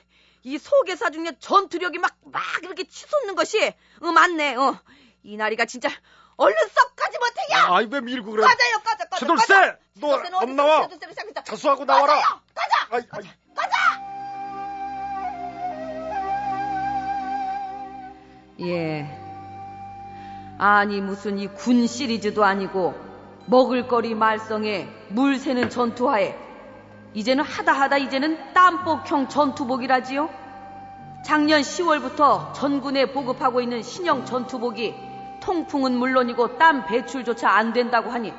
이 0.44 0.58
속에서 0.58 1.10
중에 1.10 1.36
전투력이 1.38 1.98
막, 1.98 2.16
막 2.24 2.42
이렇게 2.62 2.84
치솟는 2.84 3.34
것이, 3.36 3.72
어, 4.00 4.12
맞네, 4.12 4.56
어. 4.56 4.78
이 5.22 5.36
나리가 5.36 5.64
진짜, 5.66 5.88
얼른 6.36 6.56
썩 6.68 6.96
가지 6.96 7.18
못해, 7.18 7.40
야! 7.52 7.66
아이, 7.76 7.86
왜 7.90 8.00
밀고 8.00 8.30
그래? 8.32 8.42
꺼져요, 8.42 8.82
꺼져, 8.84 9.04
꺼져. 9.08 9.26
꺼져. 9.36 9.78
너안 10.30 10.56
나와? 10.56 10.88
자수하고 11.44 11.84
나와라! 11.84 12.14
꺼져요! 12.14 12.42
꺼져! 12.90 13.08
아이, 13.18 13.24
아이. 13.24 13.30
예. 18.60 19.18
아니, 20.58 21.00
무슨 21.00 21.38
이 21.38 21.46
군 21.48 21.86
시리즈도 21.86 22.44
아니고, 22.44 22.94
먹을거리 23.46 24.14
말썽에 24.14 24.88
물 25.08 25.36
새는 25.36 25.70
전투하에, 25.70 26.36
이제는 27.14 27.44
하다 27.44 27.72
하다 27.72 27.98
이제는 27.98 28.52
땀복형 28.52 29.28
전투복이라지요? 29.28 30.28
작년 31.24 31.60
10월부터 31.60 32.52
전군에 32.52 33.06
보급하고 33.12 33.60
있는 33.60 33.82
신형 33.82 34.24
전투복이 34.24 34.94
통풍은 35.40 35.92
물론이고 35.96 36.58
땀 36.58 36.86
배출조차 36.86 37.50
안 37.50 37.72
된다고 37.72 38.10
하니 38.10 38.32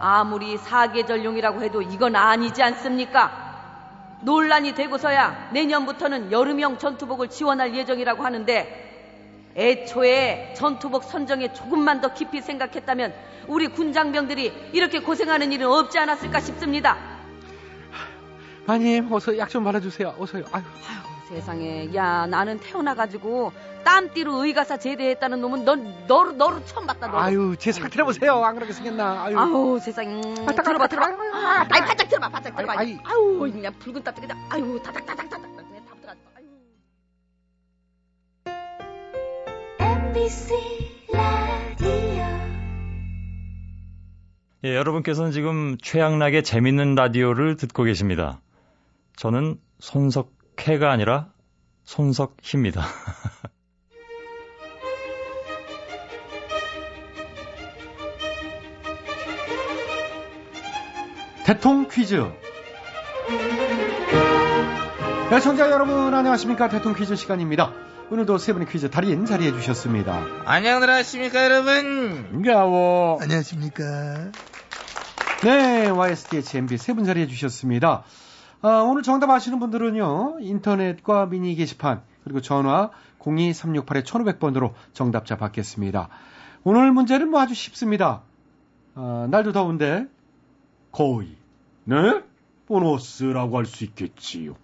아무리 0.00 0.56
사계절용이라고 0.56 1.62
해도 1.62 1.82
이건 1.82 2.16
아니지 2.16 2.62
않습니까? 2.62 3.44
논란이 4.22 4.74
되고서야 4.74 5.50
내년부터는 5.52 6.32
여름형 6.32 6.78
전투복을 6.78 7.28
지원할 7.28 7.74
예정이라고 7.74 8.24
하는데 8.24 8.93
애초에 9.56 10.54
전투복 10.56 11.04
선정에 11.04 11.52
조금만 11.52 12.00
더 12.00 12.12
깊이 12.12 12.40
생각했다면 12.40 13.14
우리 13.46 13.68
군장병들이 13.68 14.70
이렇게 14.72 14.98
고생하는 15.00 15.52
일은 15.52 15.66
없지 15.70 15.98
않았을까 15.98 16.40
싶습니다. 16.40 16.96
마님, 18.66 19.12
어서 19.12 19.36
약 19.36 19.48
좀 19.50 19.62
발라주세요. 19.64 20.14
어서요. 20.18 20.44
아유. 20.52 20.62
아유, 20.88 21.28
세상에. 21.28 21.94
야, 21.94 22.26
나는 22.26 22.58
태어나가지고 22.60 23.52
땀띠로 23.84 24.42
의가사 24.44 24.78
제대했다는 24.78 25.40
놈은 25.42 25.64
넌, 25.66 26.06
너로, 26.06 26.32
너로 26.32 26.64
처음 26.64 26.86
봤다, 26.86 27.06
너. 27.08 27.18
아유, 27.18 27.54
제 27.58 27.70
상태를 27.72 28.06
보세요. 28.06 28.42
안 28.42 28.54
그렇게 28.54 28.72
생겼나. 28.72 29.24
아유. 29.24 29.38
아우, 29.38 29.78
세상에. 29.78 30.14
음, 30.14 30.46
아, 30.48 30.52
들어봐, 30.52 30.86
들어봐. 30.86 31.06
아이, 31.70 31.80
바짝 31.82 32.08
들어봐, 32.08 32.28
바짝 32.30 32.56
들어봐. 32.56 32.74
아우, 33.04 33.38
그냥 33.52 33.74
붉은 33.78 34.02
땀 34.02 34.14
그냥, 34.14 34.38
아유, 34.48 34.80
다닥다닥다닥. 34.82 35.53
MBC 40.14 40.54
라디오 41.12 41.88
예, 44.62 44.76
여러분께서는 44.76 45.32
지금 45.32 45.76
최양락의 45.82 46.44
재밌는 46.44 46.94
라디오를 46.94 47.56
듣고 47.56 47.82
계십니다. 47.82 48.40
저는 49.16 49.58
손석해가 49.80 50.92
아니라 50.92 51.32
손석희입니다. 51.82 52.84
대통 61.44 61.88
퀴즈. 61.88 62.24
네, 65.30 65.40
청자 65.40 65.70
여러분 65.70 66.14
안녕하십니까 66.14 66.68
대통 66.68 66.94
퀴즈 66.94 67.16
시간입니다. 67.16 67.72
오늘도 68.10 68.38
세 68.38 68.52
분의 68.52 68.68
퀴즈 68.68 68.90
달인 68.90 69.24
자리해 69.26 69.52
주셨습니다. 69.52 70.22
안녕들 70.44 70.88
하십니까 70.90 71.44
여러분 71.44 72.28
반가워. 72.30 73.18
안녕하십니까. 73.20 73.82
네, 75.42 75.88
YSTHMB 75.88 76.76
세 76.78 76.92
분 76.94 77.04
자리해 77.04 77.26
주셨습니다. 77.26 78.04
아, 78.62 78.68
오늘 78.86 79.02
정답 79.02 79.28
아시는 79.30 79.58
분들은요, 79.58 80.38
인터넷과 80.40 81.26
미니 81.26 81.54
게시판, 81.54 82.02
그리고 82.22 82.40
전화 82.40 82.90
02368-1500번으로 83.18 84.72
정답자 84.94 85.36
받겠습니다. 85.36 86.08
오늘 86.62 86.92
문제는 86.92 87.30
뭐 87.30 87.40
아주 87.40 87.54
쉽습니다. 87.54 88.22
아, 88.94 89.26
날도 89.30 89.52
더운데, 89.52 90.06
거의, 90.92 91.36
네? 91.84 92.22
보너스라고 92.66 93.58
할 93.58 93.66
수 93.66 93.84
있겠지요. 93.84 94.56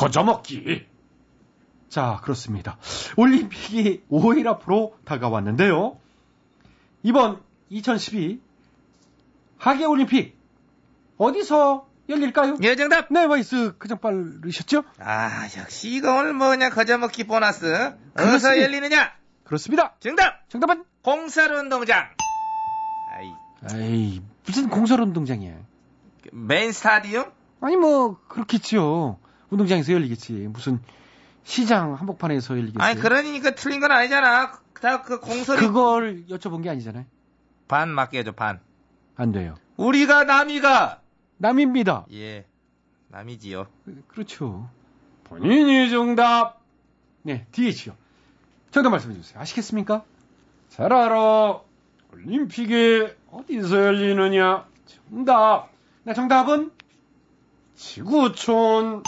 거저먹기. 0.00 0.86
자, 1.90 2.20
그렇습니다. 2.22 2.78
올림픽이 3.16 4.04
5일 4.10 4.46
앞으로 4.46 4.96
다가왔는데요. 5.04 5.98
이번 7.02 7.42
2012 7.68 8.40
하계 9.58 9.84
올림픽 9.84 10.38
어디서 11.18 11.86
열릴까요? 12.08 12.56
예 12.62 12.76
정답 12.76 13.12
네, 13.12 13.24
와이스 13.24 13.74
그냥 13.78 13.98
빠르셨죠? 13.98 14.84
아 14.98 15.46
역시 15.58 15.90
이거 15.90 16.14
오늘 16.14 16.32
뭐 16.32 16.48
그냥 16.48 16.70
거저먹기 16.70 17.24
보너스 17.24 17.66
어디서 17.66 17.94
그렇습니다. 18.14 18.62
열리느냐 18.62 19.12
그렇습니다. 19.44 19.94
정답 20.00 20.48
정답은? 20.48 20.84
공설운동장 21.02 22.08
아이 23.10 23.32
에이, 23.74 24.22
무슨 24.46 24.68
공설운동장이야. 24.68 25.54
메인 26.32 26.72
스타디움 26.72 27.32
아니, 27.62 27.76
뭐, 27.76 28.18
그렇겠지요. 28.28 29.18
운동장에서 29.50 29.92
열리겠지. 29.92 30.32
무슨 30.52 30.80
시장 31.44 31.94
한복판에서 31.94 32.56
열리겠어요. 32.56 32.82
아니 32.84 33.00
그러니까 33.00 33.50
틀린 33.54 33.80
건 33.80 33.90
아니잖아 33.92 34.58
다 34.80 35.02
그 35.02 35.20
공설이 35.20 35.60
그걸 35.60 36.24
여쭤본 36.28 36.62
게 36.62 36.70
아니잖아요. 36.70 37.04
반 37.68 37.88
맞게 37.90 38.18
해줘 38.20 38.32
반 38.32 38.60
안 39.16 39.32
돼요. 39.32 39.54
우리가 39.76 40.24
남이가 40.24 41.02
남입니다. 41.36 42.06
예 42.12 42.46
남이지요 43.08 43.66
그렇죠. 44.08 44.70
본인이 45.24 45.90
정답. 45.90 46.60
네, 47.22 47.46
DH요. 47.52 47.94
정답 48.70 48.90
말씀해 48.90 49.14
주세요. 49.14 49.38
아시겠습니까? 49.40 50.04
잘 50.70 50.90
알아. 50.92 51.60
올림픽이 52.12 53.08
어디서 53.30 53.76
열리느냐? 53.86 54.66
정답. 54.86 55.68
네, 56.04 56.14
정답은 56.14 56.70
지구촌. 57.74 59.02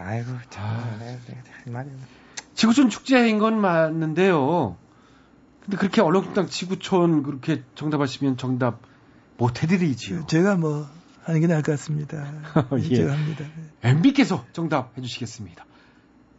아이고 0.00 0.30
아. 0.32 0.40
참 0.48 1.72
말이 1.72 1.90
지구촌 2.54 2.88
축제인 2.88 3.38
건 3.38 3.60
맞는데요. 3.60 4.76
근데 5.62 5.76
그렇게 5.76 6.00
얼렁뚱땅 6.00 6.48
지구촌 6.48 7.22
그렇게 7.22 7.62
정답하시면 7.74 8.38
정답 8.38 8.80
못 9.36 9.62
해드리지요. 9.62 10.26
제가 10.26 10.56
뭐 10.56 10.88
하는 11.22 11.40
게 11.40 11.46
나을 11.46 11.62
것 11.62 11.72
같습니다. 11.72 12.32
예. 12.80 12.96
제가 12.96 13.12
합니다. 13.12 13.44
MB께서 13.82 14.44
정답 14.52 14.96
해주시겠습니다. 14.96 15.64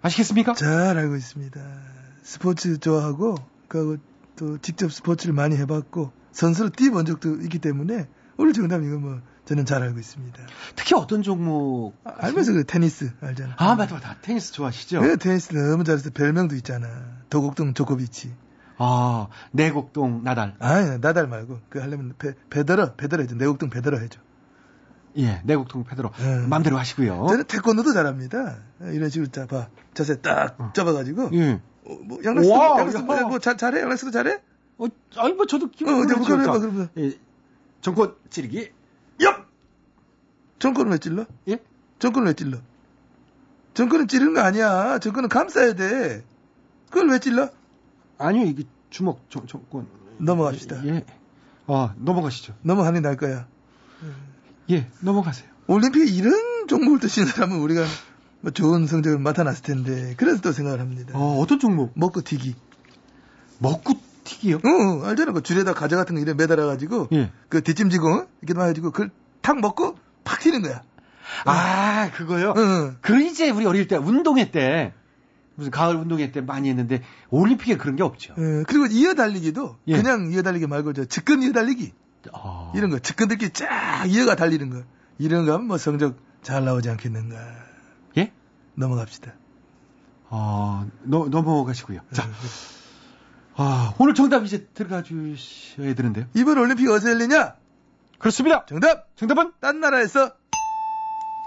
아시겠습니까? 0.01 0.53
잘 0.53 0.97
알고 0.97 1.15
있습니다. 1.15 1.61
스포츠 2.23 2.79
좋아하고 2.79 3.35
그하고 3.67 3.97
또 4.35 4.57
직접 4.57 4.91
스포츠를 4.91 5.33
많이 5.33 5.55
해봤고 5.57 6.11
선수로 6.31 6.69
뛰어본 6.69 7.05
적도 7.05 7.35
있기 7.41 7.59
때문에 7.59 8.07
오늘 8.37 8.53
정답 8.53 8.81
이거 8.81 8.97
뭐 8.97 9.21
저는 9.51 9.65
잘 9.65 9.83
알고 9.83 9.99
있습니다. 9.99 10.43
특히 10.77 10.95
어떤 10.95 11.23
종목? 11.23 11.93
아, 12.05 12.13
알면서 12.19 12.53
그 12.53 12.63
테니스 12.63 13.11
알잖아. 13.19 13.55
아, 13.57 13.75
맞다, 13.75 13.95
맞다. 13.95 14.15
테니스 14.21 14.53
좋아하시죠? 14.53 15.01
그 15.01 15.17
테니스 15.17 15.53
너무 15.53 15.83
잘해서 15.83 16.09
별명도 16.11 16.55
있잖아. 16.55 16.87
도곡동 17.29 17.73
조코비치. 17.73 18.33
아, 18.77 19.27
내곡동 19.51 20.23
나달. 20.23 20.55
아, 20.59 20.97
나달 21.01 21.27
말고 21.27 21.59
그 21.67 21.79
하려면 21.79 22.13
베, 22.17 22.33
베더러, 22.49 22.95
베더러 22.95 23.23
해줘. 23.23 23.35
내곡동 23.35 23.69
베더러 23.69 23.99
해줘. 23.99 24.21
예, 25.17 25.41
내곡동 25.43 25.83
페드로. 25.83 26.11
예. 26.21 26.47
마음대로 26.47 26.77
하시고요. 26.77 27.25
저는 27.27 27.43
태권도도 27.43 27.91
잘합니다. 27.91 28.55
이런 28.79 29.09
식으로 29.09 29.31
자, 29.31 29.47
봐. 29.47 29.67
자세 29.93 30.21
딱 30.21 30.73
접어가지고. 30.73 31.31
예. 31.33 31.59
어, 31.85 31.93
뭐 32.05 32.19
양락스, 32.23 32.49
양락스 32.49 32.97
뭐, 32.99 33.17
야. 33.17 33.23
뭐 33.23 33.39
잘, 33.39 33.57
잘해? 33.57 33.81
양락스도 33.81 34.11
잘해? 34.11 34.39
어, 34.77 34.85
아니, 35.17 35.33
뭐, 35.33 35.45
저도 35.45 35.69
기분 35.71 35.95
어, 35.95 35.97
어디 35.97 36.13
그렇죠. 36.13 36.39
해봐, 36.41 36.59
그러면. 36.59 36.89
예, 36.97 37.17
정권 37.81 38.15
찌르기. 38.29 38.71
얍! 40.61 40.61
정권은 40.61 40.91
왜 40.91 40.97
찔러? 40.99 41.25
예? 41.49 41.57
정권은 41.99 42.27
왜 42.27 42.33
찔러? 42.33 42.57
정권은 43.73 44.07
찌르는 44.07 44.33
거 44.35 44.41
아니야. 44.41 44.99
정권은 44.99 45.27
감싸야 45.27 45.73
돼. 45.73 46.23
그걸 46.89 47.09
왜 47.09 47.19
찔러? 47.19 47.49
아니요, 48.17 48.45
이게 48.45 48.63
주먹, 48.89 49.25
정, 49.29 49.47
정권. 49.47 49.87
넘어갑시다. 50.19 50.85
예. 50.85 51.05
아, 51.67 51.93
넘어가시죠. 51.97 52.53
넘어가는 52.61 53.01
게 53.01 53.03
나을 53.03 53.17
거야. 53.17 53.47
예, 54.69 54.87
넘어가세요. 54.99 55.49
올림픽에 55.67 56.05
이런 56.05 56.67
종목을 56.67 56.99
뜨신 56.99 57.25
사람은 57.25 57.59
우리가 57.59 57.83
뭐 58.41 58.51
좋은 58.51 58.85
성적을 58.85 59.17
맡아놨을 59.19 59.63
텐데. 59.63 60.13
그래서 60.17 60.41
또 60.41 60.51
생각을 60.51 60.79
합니다. 60.79 61.17
어, 61.17 61.39
어떤 61.39 61.59
종목? 61.59 61.91
먹고 61.95 62.21
튀기. 62.21 62.55
먹고 63.59 63.93
튀기요? 64.23 64.57
어, 64.57 64.59
어, 64.69 65.05
알잖아. 65.05 65.31
그 65.31 65.41
줄에다 65.41 65.73
과자 65.73 65.95
같은 65.95 66.15
거 66.15 66.21
이래 66.21 66.33
매달아가지고. 66.33 67.09
예. 67.13 67.31
그 67.49 67.63
뒷짐지고, 67.63 68.07
어? 68.07 68.27
이렇게 68.41 68.53
막 68.53 68.63
해가지고, 68.63 68.91
그걸 68.91 69.11
탁 69.41 69.59
먹고 69.59 69.95
팍 70.23 70.39
튀는 70.39 70.61
거야. 70.61 70.83
아, 71.45 72.11
그거요? 72.13 72.53
응. 72.57 72.97
그 73.01 73.21
이제 73.21 73.49
우리 73.49 73.65
어릴 73.65 73.87
때 73.87 73.95
운동회 73.95 74.51
때 74.51 74.93
무슨 75.55 75.71
가을 75.71 75.95
운동회 75.95 76.31
때 76.31 76.41
많이 76.41 76.69
했는데 76.69 77.01
올림픽에 77.29 77.77
그런 77.77 77.95
게 77.95 78.03
없죠. 78.03 78.33
어, 78.33 78.63
그리고 78.67 78.85
이어 78.87 79.13
달리기도 79.13 79.77
예. 79.87 79.95
그냥 79.97 80.31
이어 80.31 80.41
달리기 80.41 80.67
말고 80.67 80.93
저 80.93 81.05
측근 81.05 81.41
이어 81.43 81.51
달리기 81.51 81.93
아. 82.33 82.71
이런 82.75 82.89
거 82.89 82.99
측근들끼리 82.99 83.51
쫙 83.51 84.05
이어가 84.07 84.35
달리는 84.35 84.69
거 84.69 84.83
이런 85.17 85.45
거 85.45 85.53
하면 85.53 85.67
뭐 85.67 85.77
성적 85.77 86.17
잘 86.41 86.65
나오지 86.65 86.89
않겠는가. 86.89 87.35
예? 88.17 88.31
넘어갑시다. 88.75 89.33
아, 90.29 90.85
넘- 91.03 91.29
넘어가시고요. 91.29 91.99
자, 92.13 92.27
아, 93.55 93.93
오늘 93.99 94.13
정답 94.13 94.43
이제 94.45 94.65
들어가 94.73 95.03
주셔야 95.03 95.93
되는데요. 95.93 96.25
이번 96.33 96.57
올림픽 96.57 96.89
어디서 96.89 97.11
열리냐? 97.11 97.55
그렇습니다. 98.21 98.65
정답! 98.67 99.15
정답은? 99.15 99.51
딴 99.59 99.79
나라에서 99.79 100.31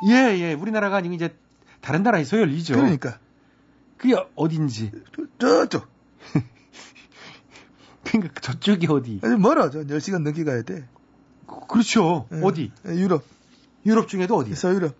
예, 0.02 0.12
예. 0.38 0.52
우리나라가 0.54 0.96
아니고 0.96 1.14
이제 1.14 1.36
다른 1.80 2.02
나라에서 2.02 2.38
열리죠. 2.38 2.74
그러니까 2.74 3.18
그게 3.96 4.16
어딘지. 4.34 4.90
저, 5.38 5.66
저쪽 5.68 5.86
그러니까 8.04 8.40
저쪽이 8.40 8.88
어디? 8.90 9.20
아주 9.22 9.38
멀어 9.38 9.70
저 9.70 9.80
10시간 9.84 10.22
넘게 10.22 10.42
가야 10.44 10.62
돼 10.62 10.88
그렇죠. 11.68 12.28
예. 12.32 12.40
어디? 12.42 12.72
예, 12.86 12.90
유럽 12.96 13.22
유럽 13.86 14.08
중에도 14.08 14.36
어디? 14.36 14.54
서유럽 14.54 14.96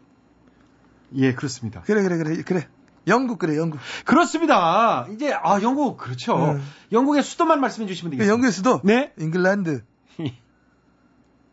예, 1.16 1.34
그렇습니다. 1.34 1.82
그래 1.82 2.02
그래 2.02 2.16
그래 2.18 2.42
그래 2.42 2.68
영국 3.08 3.38
그래 3.40 3.56
영국 3.56 3.80
그렇습니다. 4.04 5.06
이제 5.10 5.32
아 5.32 5.60
영국 5.60 5.96
그렇죠. 5.96 6.52
음. 6.52 6.62
영국의 6.92 7.22
수도만 7.24 7.60
말씀해 7.60 7.86
주시면 7.88 8.10
그 8.12 8.16
되겠습니다. 8.18 8.32
영국에서도 8.32 8.80
네. 8.84 9.12
잉글랜드 9.18 9.84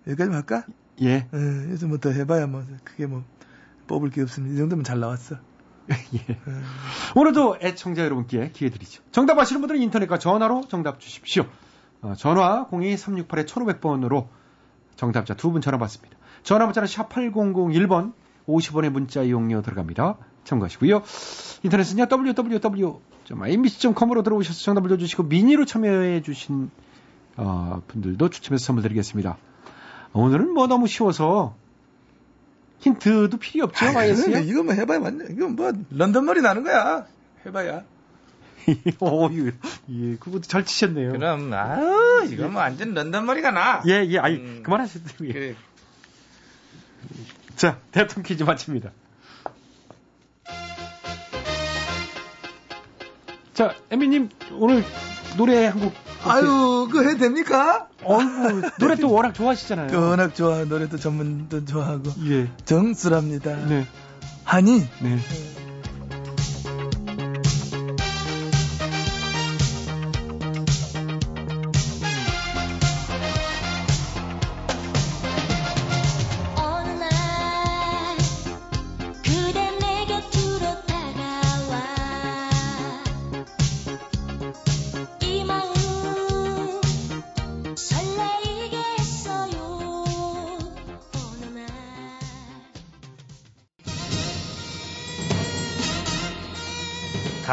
여기까지만 0.07 0.37
할까? 0.37 0.65
예. 1.01 1.27
예, 1.33 1.85
뭐더 1.85 2.11
해봐야 2.11 2.47
뭐 2.47 2.63
크게 2.83 3.05
뭐 3.05 3.23
뽑을 3.87 4.09
게 4.09 4.21
없습니다 4.21 4.55
이 4.55 4.57
정도면 4.57 4.83
잘 4.83 4.99
나왔어 4.99 5.37
예. 6.15 6.37
오늘도 7.15 7.57
애청자 7.61 8.03
여러분께 8.03 8.51
기회 8.53 8.69
드리죠. 8.69 9.01
정답 9.11 9.39
아시는 9.39 9.61
분들은 9.61 9.81
인터넷과 9.81 10.19
전화로 10.19 10.65
정답 10.69 10.99
주십시오. 10.99 11.45
어, 12.01 12.13
전화 12.15 12.67
02368-1500번으로 12.69 14.27
정답자 14.95 15.33
두 15.33 15.51
분 15.51 15.61
전화 15.61 15.77
받습니다. 15.77 16.17
전화 16.43 16.65
문자는 16.65 16.87
샵 16.87 17.09
8001번 17.09 18.13
50원의 18.47 18.89
문자 18.89 19.21
이용료 19.23 19.61
들어갑니다. 19.63 20.17
참고하시고요. 20.43 21.03
인터넷은요 21.63 22.05
www.imbc.com으로 22.09 24.23
들어오셔서 24.23 24.59
정답 24.61 24.83
올려주시고 24.85 25.23
미니로 25.23 25.65
참여해 25.65 26.21
주신 26.21 26.69
어, 27.37 27.81
분들도 27.87 28.29
추첨해서 28.29 28.65
선물 28.65 28.83
드리겠습니다. 28.83 29.37
오늘은 30.13 30.53
뭐 30.53 30.67
너무 30.67 30.87
쉬워서 30.87 31.55
힌트도 32.79 33.37
필요 33.37 33.65
없죠. 33.65 33.85
그러니까 33.87 34.39
이거 34.39 34.63
뭐 34.63 34.73
해봐야 34.73 34.99
맞네 34.99 35.25
이건 35.31 35.55
뭐 35.55 35.71
런던 35.91 36.25
머리 36.25 36.41
나는 36.41 36.63
거야 36.63 37.05
해봐야 37.45 37.83
오, 38.99 39.29
예, 39.31 39.51
예, 39.89 40.15
그것도 40.17 40.41
잘 40.41 40.65
치셨네요. 40.65 41.13
그럼 41.13 41.51
아 41.53 42.23
이거 42.29 42.47
뭐 42.47 42.61
완전 42.61 42.93
런던 42.93 43.25
머리가 43.25 43.51
나. 43.51 43.81
예, 43.87 44.05
예, 44.05 44.19
아이, 44.19 44.35
음. 44.35 44.61
그만하셔도 44.63 45.07
돼요. 45.17 45.33
그래. 45.33 45.55
자, 47.55 47.79
대통령 47.91 48.23
퀴즈 48.23 48.43
마칩니다. 48.43 48.91
자, 53.53 53.75
엠비님, 53.89 54.29
오늘 54.53 54.83
노래 55.37 55.65
한 55.67 55.79
곡. 55.79 55.93
아유 56.23 56.87
그거 56.91 57.01
해도 57.07 57.17
됩니까? 57.19 57.87
어이구, 58.03 58.69
노래 58.79 58.95
또 58.95 59.11
워낙 59.11 59.33
좋아하시잖아요. 59.33 59.87
그 59.87 59.97
워낙 59.97 60.35
좋아 60.35 60.63
노래도 60.65 60.97
전문도 60.97 61.65
좋아하고 61.65 62.11
예, 62.27 62.49
정수랍니다 62.65 63.55
네, 63.67 63.85
하니 64.43 64.87
네. 65.01 65.17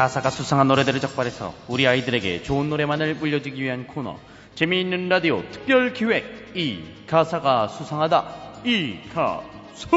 가사가 0.09 0.31
수상한 0.31 0.67
노래들을 0.67 0.99
적발해서 1.01 1.53
우리 1.67 1.85
아이들에게 1.87 2.41
좋은 2.41 2.67
노래만을 2.69 3.13
물려주기 3.15 3.61
위한 3.61 3.85
코너 3.85 4.17
재미있는 4.55 5.07
라디오 5.07 5.43
특별 5.51 5.93
기획 5.93 6.51
이 6.57 6.81
가사가 7.05 7.67
수상하다 7.67 8.25
이 8.65 8.97
가수 9.13 9.87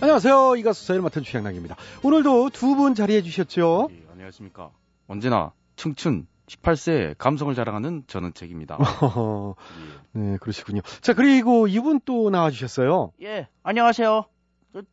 안녕하세요. 0.00 0.56
이 0.56 0.62
가수 0.64 0.84
사연을 0.86 1.02
맡은 1.02 1.22
주양락입니다. 1.22 1.76
오늘도 2.02 2.50
두 2.50 2.74
분 2.74 2.96
자리해 2.96 3.22
주셨죠? 3.22 3.90
예, 3.92 4.02
안녕하십니까. 4.12 4.70
언제나 5.06 5.52
청춘 5.76 6.26
18세의 6.48 7.14
감성을 7.16 7.54
자랑하는 7.54 8.04
저는 8.08 8.32
책입니다. 8.34 8.74
어허허, 8.76 9.54
네, 10.14 10.36
그러시군요. 10.40 10.80
자, 11.00 11.12
그리고 11.14 11.68
이분 11.68 12.00
또 12.04 12.30
나와주셨어요. 12.30 13.12
예 13.22 13.46
안녕하세요 13.62 14.24
저 14.24 14.37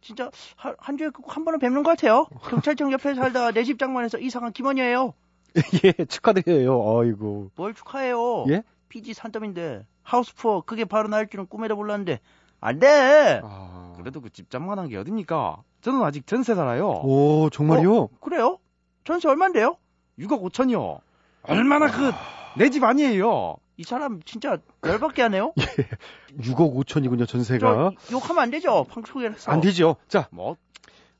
진짜 0.01 0.29
한, 0.55 0.75
한 0.79 0.97
주에 0.97 1.09
꼭 1.09 1.35
한 1.35 1.43
번은 1.45 1.59
뵙는 1.59 1.83
것 1.83 1.89
같아요 1.91 2.25
경찰청 2.49 2.91
옆에 2.91 3.13
살다가 3.13 3.51
내 3.51 3.63
집 3.63 3.77
장만해서 3.79 4.17
이사간 4.19 4.51
김원이에요 4.53 5.13
예, 5.85 6.05
축하드려요. 6.05 6.99
아이고. 6.99 7.49
뭘 7.55 7.73
축하해요 7.73 8.45
예? 8.49 8.63
PG 8.89 9.13
산더미인데 9.13 9.85
하우스 10.03 10.33
푸어 10.35 10.61
그게 10.61 10.85
바로 10.85 11.07
나일 11.07 11.27
줄은 11.27 11.47
꿈에도 11.47 11.75
몰랐는데 11.75 12.19
안 12.61 12.79
돼 12.79 13.41
아, 13.43 13.93
그래도 13.97 14.21
그 14.21 14.29
집 14.29 14.49
장만한 14.49 14.89
게 14.89 14.97
어딥니까? 14.97 15.61
저는 15.81 16.01
아직 16.03 16.25
전세 16.27 16.55
살아요. 16.55 16.89
오, 17.03 17.49
정말요? 17.51 18.07
그래요? 18.21 18.57
전세 19.03 19.27
얼만데요? 19.29 19.77
6억 20.19 20.41
5천이요. 20.41 20.99
얼마나 21.43 21.91
그 21.91 22.11
내 22.57 22.69
집 22.69 22.83
아니에요. 22.83 23.57
이 23.77 23.83
사람 23.83 24.21
진짜 24.23 24.57
열받게 24.85 25.21
하네요 25.23 25.53
6억 26.39 26.75
5천이군요, 26.75 27.27
전세가. 27.27 27.91
저 28.07 28.15
욕하면 28.15 28.43
안 28.43 28.51
되죠 28.51 28.85
방송에서 28.89 29.51
안 29.51 29.61
되죠. 29.61 29.97
자, 30.07 30.27
뭐 30.31 30.55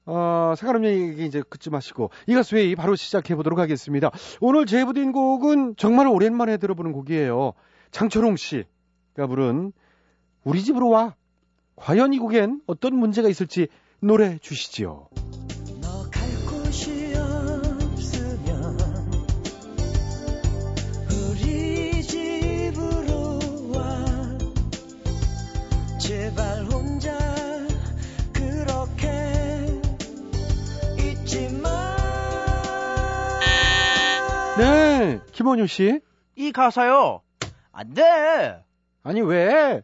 어, 0.06 0.54
상관없는 0.58 0.91
얘기 1.12 1.26
이제 1.26 1.41
그쯤 1.50 1.74
하시고 1.74 2.12
이 2.28 2.34
가수 2.36 2.56
회의 2.56 2.76
바로 2.76 2.96
시작해 2.96 3.36
보도록 3.36 3.60
하겠습니다. 3.60 4.12
오늘 4.39 4.65
제보된 4.65 5.12
곡은 5.12 5.76
정말 5.78 6.08
오랜만에 6.08 6.58
들어보는 6.58 6.91
곡이에요. 6.91 7.54
장철홍 7.91 8.36
씨가 8.36 9.28
부른 9.28 9.74
우리 10.44 10.62
집으로 10.63 10.89
와. 10.89 11.15
과연 11.76 12.13
이 12.13 12.20
곡엔 12.20 12.62
어떤 12.68 12.96
문제가 12.96 13.28
있을지 13.28 13.68
노래 14.00 14.38
주시지요. 14.38 15.08
네, 35.45 35.49
김원효 35.51 35.67
씨. 35.67 36.01
이 36.36 36.51
가사요 36.51 37.21
안 37.71 37.93
돼 37.93 38.63
아니 39.03 39.21
왜? 39.21 39.81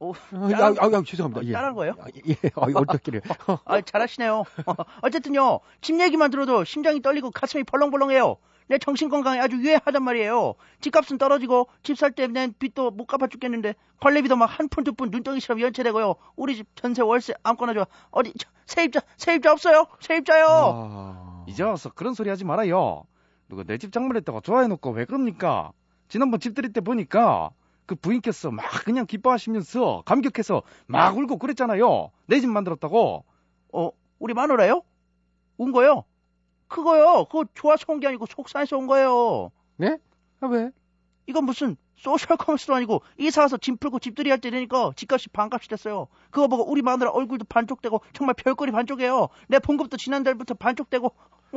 오, 0.00 0.12
아, 0.12 0.16
아, 0.36 0.74
아, 0.78 0.86
아, 0.96 1.02
죄송합니다. 1.04 1.44
예. 1.44 1.52
따라한 1.52 1.74
거예요? 1.74 1.94
아, 2.00 2.04
예, 2.26 2.34
아, 2.54 2.66
어떻게래? 2.74 3.20
아, 3.66 3.80
잘하시네요. 3.80 4.44
어쨌든요, 5.02 5.58
집 5.80 6.00
얘기만 6.00 6.30
들어도 6.30 6.62
심장이 6.64 7.02
떨리고 7.02 7.32
가슴이 7.32 7.64
벌렁벌렁해요. 7.64 8.36
내 8.68 8.78
정신 8.78 9.08
건강에 9.08 9.40
아주 9.40 9.56
유해하단 9.56 10.02
말이에요. 10.04 10.54
집값은 10.80 11.18
떨어지고 11.18 11.68
집 11.82 11.96
살 11.96 12.12
때 12.12 12.28
낸 12.28 12.54
빚도 12.58 12.92
못 12.92 13.06
갚아 13.06 13.26
죽겠는데 13.26 13.74
관리비도 14.00 14.36
막 14.36 14.46
한 14.58 14.68
푼 14.68 14.84
두 14.84 14.92
푼 14.92 15.10
눈덩이처럼 15.10 15.60
연체되고요. 15.60 16.14
우리 16.36 16.54
집 16.54 16.68
전세 16.76 17.02
월세 17.02 17.34
아무거나 17.42 17.74
좋아. 17.74 17.86
어디 18.10 18.32
저, 18.38 18.48
세입자 18.66 19.00
세입자 19.16 19.50
없어요? 19.52 19.86
세입자요. 20.00 20.46
아, 20.48 21.44
이제 21.48 21.62
와서 21.64 21.90
그런 21.94 22.14
소리 22.14 22.30
하지 22.30 22.44
말아요. 22.44 23.04
누가 23.48 23.62
내 23.64 23.78
집 23.78 23.92
장만했다고 23.92 24.40
좋아해놓고 24.42 24.90
왜 24.90 25.04
그럽니까? 25.04 25.72
지난번 26.08 26.40
집들이 26.40 26.72
때 26.72 26.80
보니까 26.80 27.50
그 27.86 27.94
부인께서 27.94 28.50
막 28.50 28.64
그냥 28.84 29.06
기뻐하시면서 29.06 30.02
감격해서 30.04 30.62
막 30.86 31.16
울고 31.16 31.38
그랬잖아요. 31.38 32.10
내 32.26 32.40
집 32.40 32.48
만들었다고. 32.50 33.24
어, 33.72 33.90
우리 34.18 34.34
마누라요? 34.34 34.82
운 35.58 35.72
거요? 35.72 36.04
그거요. 36.68 37.24
그거 37.26 37.44
좋아서 37.54 37.84
운 37.88 38.00
게 38.00 38.06
아니고 38.06 38.26
속상해서 38.26 38.76
운 38.76 38.86
거예요. 38.86 39.50
네? 39.76 39.96
아, 40.40 40.46
왜? 40.46 40.70
이건 41.26 41.44
무슨 41.44 41.76
소셜 41.96 42.36
커머스도 42.36 42.74
아니고 42.74 43.02
이사 43.18 43.42
와서 43.42 43.56
짐 43.56 43.76
풀고 43.76 43.98
집들이 43.98 44.30
할때 44.30 44.50
되니까 44.50 44.92
집값이 44.96 45.30
반값이 45.30 45.68
됐어요. 45.68 46.08
그거 46.30 46.46
보고 46.48 46.70
우리 46.70 46.80
마누라 46.82 47.10
얼굴도 47.10 47.46
반쪽되고 47.48 48.00
정말 48.12 48.34
별거리 48.34 48.70
반쪽이에요. 48.72 49.28
내 49.48 49.58
봉급도 49.58 49.96
지난달부터 49.96 50.54
반쪽되고 50.54 51.12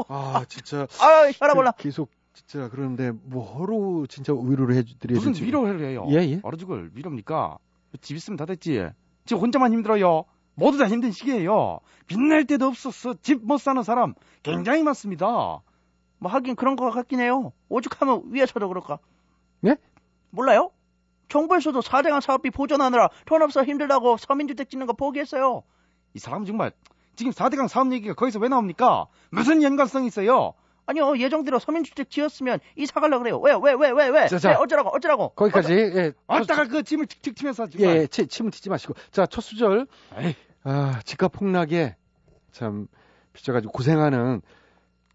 아, 0.08 0.44
진짜. 0.48 0.88
아 1.00 1.32
혈압 1.36 1.58
올라. 1.58 1.72
그 1.72 1.84
계속 1.84 2.10
진짜 2.34 2.70
그런데 2.70 3.12
뭐로 3.12 4.08
진짜 4.08 4.34
위로를 4.34 4.76
해드려야 4.76 5.20
무슨. 5.20 5.34
위로를 5.46 5.82
해요? 5.82 6.06
예, 6.10 6.16
예. 6.18 6.40
얼어 6.44 6.58
죽을 6.58 6.92
위로입니까? 6.94 7.58
집 8.02 8.16
있으면 8.16 8.38
다 8.38 8.46
됐지. 8.46 8.88
지금 9.26 9.42
혼자만 9.42 9.74
힘들어요. 9.74 10.24
모두 10.56 10.78
다 10.78 10.88
힘든 10.88 11.12
시기예요. 11.12 11.80
빛날 12.08 12.46
때도 12.46 12.68
없었어. 12.68 13.16
집 13.22 13.42
못 13.44 13.58
사는 13.60 13.82
사람 13.84 14.14
굉장히 14.44 14.84
많습니다. 14.84 15.62
뭐 16.20 16.32
하긴 16.32 16.56
그런 16.56 16.76
거 16.76 16.90
같긴 16.92 17.20
해요. 17.20 17.52
오죽하면 17.70 18.24
위에서도 18.28 18.66
그럴까. 18.68 19.00
예? 19.66 19.76
몰라요? 20.30 20.72
정부에서도 21.30 21.80
4대강 21.80 22.22
사업비 22.22 22.50
보전하느라 22.52 23.10
돈 23.26 23.42
없어 23.42 23.64
힘들다고 23.64 24.18
서민주택 24.18 24.70
짓는 24.70 24.86
거 24.86 24.94
포기했어요. 24.94 25.64
이 26.14 26.20
사람 26.20 26.46
정말 26.46 26.72
지금 27.22 27.32
4대강 27.32 27.68
사업 27.68 27.92
얘기가 27.94 28.16
거기서 28.16 28.40
왜 28.40 28.48
나옵니까? 28.50 29.06
무슨 29.30 29.62
연관성이 29.62 30.08
있어요? 30.08 30.54
아니요 30.88 31.16
예정대로 31.20 31.60
서민주택 31.60 32.10
지었으면 32.10 32.60
이사 32.76 33.00
가려 33.00 33.20
그래요. 33.20 33.40
왜 33.40 33.54
왜 33.54 33.74
왜 33.76 33.92
왜 33.92 34.08
왜? 34.10 34.28
자, 34.28 34.40
자. 34.40 34.50
왜 34.50 34.56
어쩌라고 34.56 34.90
어쩌라고? 34.90 35.30
거기까지. 35.36 35.74
예. 35.74 36.14
아따가 36.26 36.66
그 36.66 36.82
짐을 36.82 37.06
틱틱 37.06 37.36
치면서 37.36 37.64
하지 37.64 37.78
예, 37.80 37.86
마. 37.86 37.94
예, 37.94 38.08
치, 38.08 38.26
침을 38.26 38.50
튀지 38.52 38.70
마시고. 38.70 38.96
자, 39.12 39.28
첫 39.28 39.42
수절. 39.42 39.86
에이. 40.18 40.36
아, 40.64 41.00
집값 41.06 41.32
폭락에 41.34 41.96
참 42.52 42.88
빚져가지고 43.34 43.72
고생하는 43.72 44.42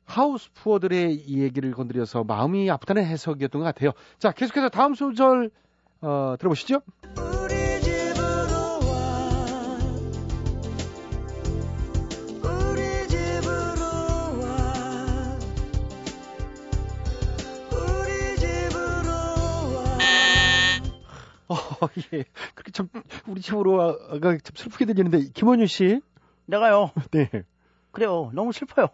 하우스 0.05 0.51
푸어들의 0.55 1.13
이 1.15 1.43
얘기를 1.43 1.73
건드려서 1.73 2.23
마음이 2.23 2.71
아프다는 2.71 3.05
해석이었던 3.05 3.61
것 3.61 3.65
같아요. 3.65 3.91
자, 4.21 4.31
계속해서 4.31 4.69
다음 4.69 4.95
수절 4.95 5.51
어, 6.01 6.37
들어보시죠. 6.39 6.81
예. 22.15 22.25
그렇게 22.55 22.71
참 22.73 22.89
우리 23.27 23.41
집으로 23.41 23.73
와가 23.73 24.37
참 24.43 24.55
슬프게 24.57 24.85
들리는데 24.87 25.31
김원윤 25.35 25.67
씨. 25.67 26.01
내가요. 26.47 26.93
네. 27.13 27.31
그래요. 27.93 28.31
너무 28.35 28.53
슬퍼요. 28.53 28.89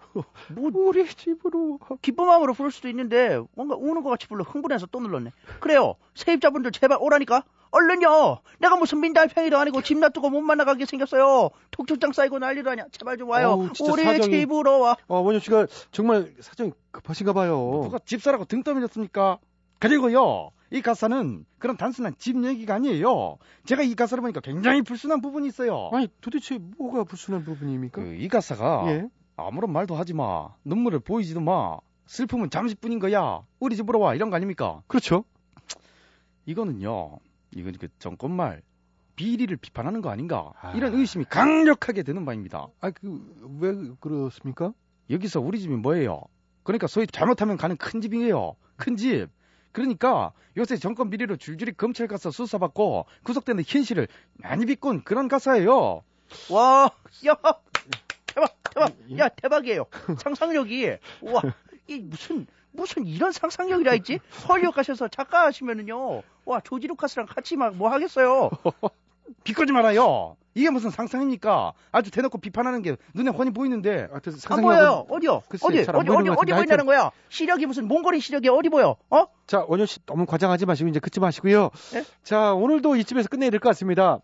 뭐 0.55 0.71
우리 0.75 1.05
집으로 1.09 1.81
기쁜 2.01 2.27
마음으로 2.27 2.55
부를 2.55 2.71
수도 2.71 2.89
있는데 2.89 3.41
뭔가 3.57 3.75
우는 3.75 4.03
것 4.05 4.11
같이 4.11 4.29
불러 4.29 4.45
흥분해서 4.45 4.87
또 4.93 5.01
눌렀네. 5.01 5.33
그래요. 5.61 5.97
세입자분들 6.15 6.71
제발 6.71 6.99
오라니까. 7.01 7.43
얼른요. 7.73 8.39
내가 8.61 8.77
무슨 8.77 9.01
민달팽이도 9.01 9.57
아니고 9.59 9.81
집 9.83 9.99
놔두고 9.99 10.29
못 10.31 10.43
만나가게 10.43 10.85
생겼어요. 10.85 11.51
독촉장 11.71 12.13
쌓이고 12.13 12.39
난리도 12.39 12.71
아니야. 12.71 12.85
제발 12.93 13.17
좀 13.17 13.31
와요. 13.31 13.53
어우, 13.53 13.71
우리 13.91 14.05
사정이- 14.05 14.31
집으로 14.31 14.79
와. 14.81 14.97
어, 15.09 15.21
원윤 15.21 15.41
씨가 15.41 15.67
정말 15.91 16.35
사정이 16.39 16.73
급하신가 16.93 17.33
봐요. 17.33 17.81
누가 17.83 17.99
집 18.05 18.23
사라고 18.23 18.45
등 18.45 18.63
떠밀렸습니까? 18.63 19.39
그리고요, 19.81 20.51
이 20.73 20.81
가사는 20.81 21.45
그런 21.59 21.77
단순한 21.77 22.15
집 22.17 22.43
얘기가 22.43 22.75
아니에요. 22.75 23.37
제가 23.65 23.83
이 23.83 23.95
가사를 23.95 24.23
보니까 24.23 24.41
굉장히 24.41 24.81
불순한 24.81 25.21
부분이 25.21 25.47
있어요. 25.47 25.91
아니, 25.93 26.09
도대체 26.23 26.59
뭐가 26.79 27.05
불순한 27.05 27.45
부분입니까? 27.45 28.03
그, 28.03 28.15
이 28.15 28.27
가사가 28.27 28.85
예. 28.87 29.07
아무런 29.37 29.71
말도 29.71 29.95
하지 29.95 30.15
마, 30.15 30.49
눈물을 30.65 31.01
보이지도 31.01 31.41
마, 31.41 31.77
슬픔은 32.07 32.49
잠시뿐인 32.49 33.01
거야. 33.01 33.43
우리 33.61 33.77
집으로 33.77 34.01
와 34.01 34.15
이런 34.15 34.31
거 34.31 34.37
아닙니까? 34.37 34.83
그렇죠. 34.87 35.25
이거는요, 36.47 37.19
이건 37.55 37.75
그 37.79 37.89
정권말 37.99 38.63
비리를 39.15 39.55
비판하는 39.59 40.01
거 40.01 40.09
아닌가? 40.09 40.53
아. 40.59 40.73
이런 40.73 40.95
의심이 40.95 41.27
강력하게 41.27 42.03
드는 42.03 42.25
바입니다. 42.25 42.69
아, 42.81 42.91
그, 42.91 43.59
왜 43.61 43.75
그렇습니까? 44.01 44.73
여기서 45.11 45.41
우리 45.41 45.61
집이 45.61 45.75
뭐예요? 45.75 46.23
그러니까 46.63 46.87
소위 46.87 47.07
잘못하면 47.07 47.59
가는 47.59 47.77
큰 47.77 48.01
집이에요. 48.01 48.55
큰 48.77 48.97
집. 48.97 49.29
그러니까 49.73 50.33
요새 50.57 50.77
정권 50.77 51.11
비리로 51.11 51.37
줄줄이 51.37 51.73
검찰 51.73 52.07
가서 52.07 52.31
수사받고 52.31 53.07
구속되는 53.25 53.65
현실을 53.67 54.07
많이 54.35 54.67
비꼰 54.67 55.03
그런 55.03 55.29
가사예요. 55.29 56.03
와, 56.51 56.91
야, 57.27 57.35
대박, 58.27 58.63
대박, 58.75 58.93
야, 59.19 59.29
대박이에요. 59.29 59.87
상상력이, 60.19 60.97
와, 61.23 61.43
이 61.89 61.99
무슨, 61.99 62.47
무슨 62.71 63.07
이런 63.07 63.33
상상력이라 63.33 63.93
했지? 63.93 64.19
헐리우드 64.49 64.75
가셔서 64.77 65.09
작가 65.09 65.45
하시면은요, 65.47 66.23
와, 66.45 66.61
조지 66.61 66.87
루카스랑 66.87 67.27
같이 67.27 67.57
막 67.57 67.75
뭐 67.75 67.91
하겠어요. 67.91 68.51
비꼬지 69.45 69.73
말아요. 69.73 70.37
이게 70.55 70.71
무슨 70.71 70.91
상상입니까? 70.91 71.73
아주 71.93 72.11
대놓고 72.11 72.39
비판하는 72.39 72.83
게 72.83 72.97
눈에 73.15 73.31
훤히 73.31 73.51
보이는데. 73.51 74.09
하여튼 74.11 74.33
안 74.33 74.39
상상력은- 74.39 74.63
보여요. 74.63 75.07
어디요? 75.09 75.43
글쎄, 75.49 75.65
어디, 75.67 75.79
어디, 75.81 75.91
어디, 76.11 76.29
것 76.29 76.39
어디 76.41 76.53
보인다는 76.53 76.87
거야? 76.87 77.11
시력이 77.31 77.67
무슨 77.67 77.89
몽골인 77.89 78.21
시력이 78.21 78.49
어디 78.49 78.69
보여? 78.69 78.97
어? 79.11 79.27
자, 79.47 79.65
원효 79.67 79.87
씨 79.87 79.99
너무 80.07 80.27
과장하지 80.27 80.67
마시고 80.67 80.89
이제 80.91 81.01
긋지 81.01 81.21
마시고요. 81.21 81.71
예? 81.95 82.05
자, 82.23 82.53
오늘도 82.53 82.97
이쯤에서 82.97 83.29
끝내야 83.29 83.51
될 83.51 83.61
것 83.61 83.69
같습니다. 83.71 84.19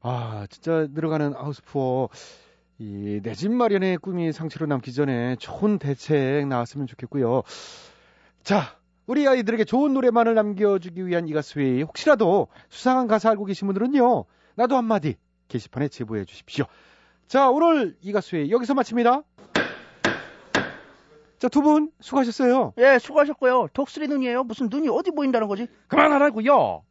아, 0.00 0.46
진짜 0.50 0.86
늘어가는 0.90 1.34
하우스푸어. 1.34 2.08
이 2.80 3.20
내 3.22 3.34
집 3.34 3.50
마련의 3.52 3.98
꿈이 3.98 4.32
상처로 4.32 4.66
남기 4.66 4.92
전에 4.92 5.34
좋은 5.36 5.78
대책 5.80 6.46
나왔으면 6.46 6.86
좋겠고요. 6.86 7.42
자, 8.44 8.76
우리 9.06 9.26
아이들에게 9.26 9.64
좋은 9.64 9.94
노래만을 9.94 10.34
남겨주기 10.34 11.06
위한 11.06 11.26
이 11.28 11.32
가수의 11.32 11.82
혹시라도 11.82 12.48
수상한 12.68 13.06
가사 13.08 13.30
알고 13.30 13.44
계신 13.46 13.66
분들은요. 13.66 14.24
나도 14.54 14.76
한마디 14.76 15.16
게시판에 15.48 15.88
제보해 15.88 16.24
주십시오. 16.24 16.64
자, 17.26 17.48
오늘 17.50 17.96
이 18.02 18.12
가수의 18.12 18.50
여기서 18.50 18.74
마칩니다. 18.74 19.22
자, 21.38 21.48
두 21.48 21.60
분 21.62 21.90
수고하셨어요. 22.00 22.72
예, 22.78 22.98
수고하셨고요. 22.98 23.68
독수리 23.72 24.08
눈이에요. 24.08 24.44
무슨 24.44 24.68
눈이 24.70 24.88
어디 24.88 25.10
보인다는 25.12 25.46
거지? 25.48 25.66
그만하라고요. 25.86 26.82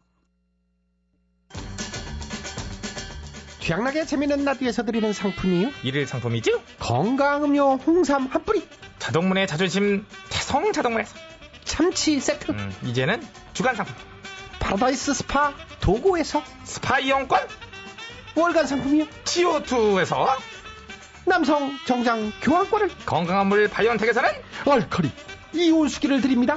최양락의 3.60 4.06
재밌는 4.06 4.46
라디오에서 4.46 4.84
드리는 4.84 5.12
상품이요. 5.12 5.70
일일 5.84 6.08
상품이죠? 6.08 6.62
건강음료 6.80 7.74
홍삼 7.86 8.26
한 8.28 8.44
뿌리, 8.46 8.66
자동문의 9.00 9.46
자존심 9.48 10.06
태성 10.30 10.72
자동문에서 10.72 11.14
참치 11.66 12.18
세트, 12.22 12.52
음, 12.52 12.72
이제는 12.86 13.22
주간 13.52 13.76
상품 13.76 13.94
파라다이스 14.62 15.14
스파 15.14 15.54
도고에서 15.82 16.42
스파 16.64 17.00
이용권 17.00 17.42
월간 18.38 18.68
상품이요. 18.68 19.06
CO2에서 19.24 20.28
남성 21.26 21.72
정장 21.88 22.32
교환권을 22.42 22.90
건강한 23.06 23.48
물 23.48 23.68
바이온텍에서는 23.68 24.30
알칼리 24.66 25.12
이온수기를 25.54 26.22
드립니다. 26.22 26.56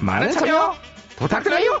많은 0.00 0.32
참여 0.32 0.74
부탁드려요. 1.16 1.80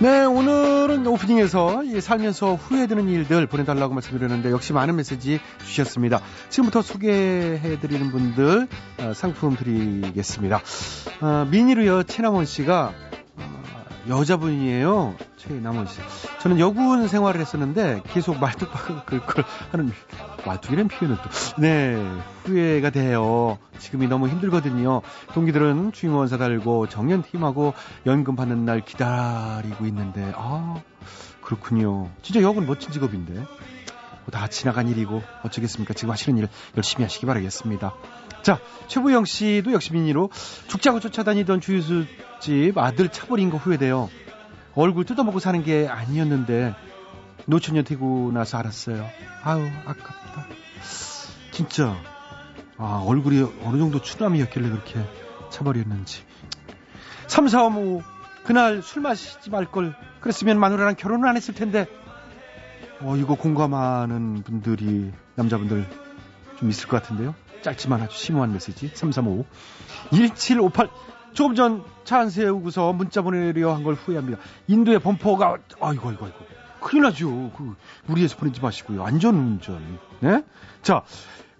네, 0.00 0.24
오늘은 0.24 1.06
오프닝에서 1.06 1.82
이 1.84 2.00
살면서 2.00 2.54
후회되는 2.56 3.08
일들 3.08 3.46
보내달라고 3.46 3.94
말씀드렸는데 3.94 4.50
역시 4.50 4.72
많은 4.72 4.96
메시지 4.96 5.40
주셨습니다. 5.64 6.20
지금부터 6.50 6.82
소개해드리는 6.82 8.10
분들 8.10 8.68
어, 8.98 9.12
상품 9.14 9.56
드리겠습니다. 9.56 10.60
어, 11.20 11.46
미니루요 11.50 12.02
최남원 12.02 12.44
씨가 12.44 12.92
어, 12.92 13.13
여자분이에요. 14.08 15.14
최남원 15.36 15.86
씨. 15.86 16.00
저는 16.40 16.58
여군 16.58 17.08
생활을 17.08 17.40
했었는데 17.40 18.02
계속 18.08 18.38
말뚝박을 18.38 19.04
긁걸 19.04 19.44
하는 19.72 19.92
말뚝이라는 20.46 20.88
표현은 20.88 21.16
또 21.22 21.60
네, 21.60 21.96
후회가 22.44 22.90
돼요. 22.90 23.58
지금이 23.78 24.08
너무 24.08 24.28
힘들거든요. 24.28 25.02
동기들은 25.32 25.92
주임원사 25.92 26.36
달고 26.38 26.88
정년 26.88 27.22
팀하고 27.22 27.74
연금 28.06 28.36
받는 28.36 28.64
날 28.64 28.80
기다리고 28.84 29.86
있는데 29.86 30.32
아 30.36 30.76
그렇군요. 31.40 32.08
진짜 32.22 32.42
여군 32.42 32.66
멋진 32.66 32.90
직업인데 32.90 33.32
뭐 33.32 33.46
다 34.30 34.48
지나간 34.48 34.88
일이고 34.88 35.22
어쩌겠습니까? 35.42 35.94
지금 35.94 36.10
하시는 36.12 36.38
일 36.38 36.48
열심히 36.76 37.04
하시기 37.04 37.26
바라겠습니다. 37.26 37.94
자 38.42 38.58
최부영 38.88 39.24
씨도 39.24 39.72
역시 39.72 39.92
민희로 39.92 40.30
죽자고 40.68 41.00
쫓아다니던 41.00 41.60
주유수집 41.60 42.76
아들 42.78 43.08
차버린 43.08 43.50
거 43.50 43.56
후회돼요. 43.56 44.10
얼굴 44.74 45.04
뜯어먹고 45.04 45.38
사는 45.38 45.62
게 45.62 45.86
아니었는데 45.88 46.74
노처녀 47.46 47.82
되고 47.82 48.30
나서 48.32 48.58
알았어요. 48.58 49.06
아유 49.42 49.68
아깝다. 49.86 50.46
진짜 51.50 51.96
아 52.76 53.02
얼굴이 53.06 53.42
어느 53.62 53.78
정도 53.78 54.00
추남이었길래 54.02 54.68
그렇게 54.68 55.00
차버렸는지. 55.50 56.24
3, 57.28 57.48
4, 57.48 57.64
5 57.66 58.02
그날 58.44 58.82
술 58.82 59.00
마시지 59.02 59.48
말 59.50 59.66
걸 59.66 59.94
그랬으면 60.20 60.58
마누라랑 60.58 60.96
결혼을 60.96 61.28
안 61.28 61.36
했을 61.36 61.54
텐데 61.54 61.86
어 63.04 63.16
이거 63.16 63.34
공감하는 63.34 64.42
분들이 64.42 65.12
남자분들 65.34 65.86
좀 66.58 66.70
있을 66.70 66.88
것 66.88 67.02
같은데요. 67.02 67.34
짧지만 67.62 68.00
아주 68.02 68.16
심오한 68.16 68.52
메시지 68.52 68.88
3355 68.94 69.44
1758 70.10 70.88
조금 71.34 71.54
전 71.54 71.84
차 72.04 72.18
안 72.20 72.28
세우고서 72.30 72.92
문자 72.92 73.22
보내려 73.22 73.74
한 73.74 73.82
걸 73.82 73.94
후회합니다. 73.94 74.38
인도의 74.68 74.98
범퍼가 75.00 75.56
아이고 75.80 76.08
아이고 76.10 76.24
아이고 76.26 76.38
큰일 76.80 77.04
나죠. 77.04 77.50
그 77.56 77.74
무리해서 78.06 78.36
보내지 78.36 78.60
마시고요. 78.60 79.02
안전운전. 79.04 79.98
네? 80.20 80.42
자 80.82 81.02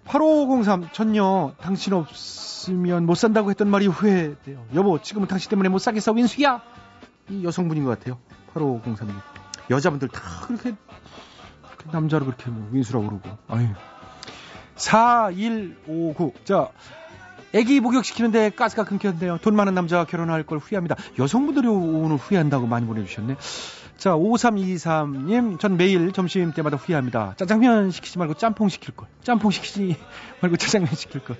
8503 0.05 0.89
전요 0.93 1.53
당신 1.59 1.93
없으면 1.93 3.05
못 3.07 3.15
산다고 3.15 3.49
했던 3.49 3.69
말이 3.69 3.87
후회돼요. 3.87 4.65
여보 4.75 5.01
지금은 5.01 5.27
당신 5.27 5.49
때문에 5.49 5.69
못 5.69 5.79
사겠어 5.79 6.11
윈수야. 6.11 6.61
이 7.29 7.43
여성분인 7.43 7.83
것 7.85 7.97
같아요. 7.97 8.19
8503님. 8.53 9.09
여자분들 9.71 10.09
다 10.09 10.21
그렇게 10.45 10.75
남자로 11.91 12.25
그렇게 12.25 12.49
뭐 12.49 12.67
윈수라고 12.71 13.07
그러고. 13.07 13.29
아유. 13.47 13.67
4159. 14.75 16.33
자, 16.43 16.69
애기 17.53 17.79
목욕시키는데 17.79 18.49
가스가 18.49 18.83
끊겼네요. 18.83 19.37
돈 19.37 19.55
많은 19.55 19.73
남자와 19.73 20.05
결혼할 20.05 20.43
걸 20.43 20.57
후회합니다. 20.57 20.95
여성분들이 21.17 21.67
오늘 21.67 22.17
후회한다고 22.17 22.67
많이 22.67 22.85
보내주셨네. 22.85 23.37
자, 23.97 24.11
5323님, 24.11 25.57
전 25.57 25.77
매일 25.77 26.11
점심 26.11 26.51
때마다 26.51 26.75
후회합니다. 26.75 27.35
짜장면 27.37 27.91
시키지 27.91 28.17
말고 28.19 28.33
짬뽕 28.33 28.67
시킬 28.67 28.93
걸. 28.93 29.07
짬뽕 29.23 29.51
시키지 29.51 29.95
말고 30.41 30.57
짜장면 30.57 30.93
시킬 30.93 31.23
걸. 31.23 31.37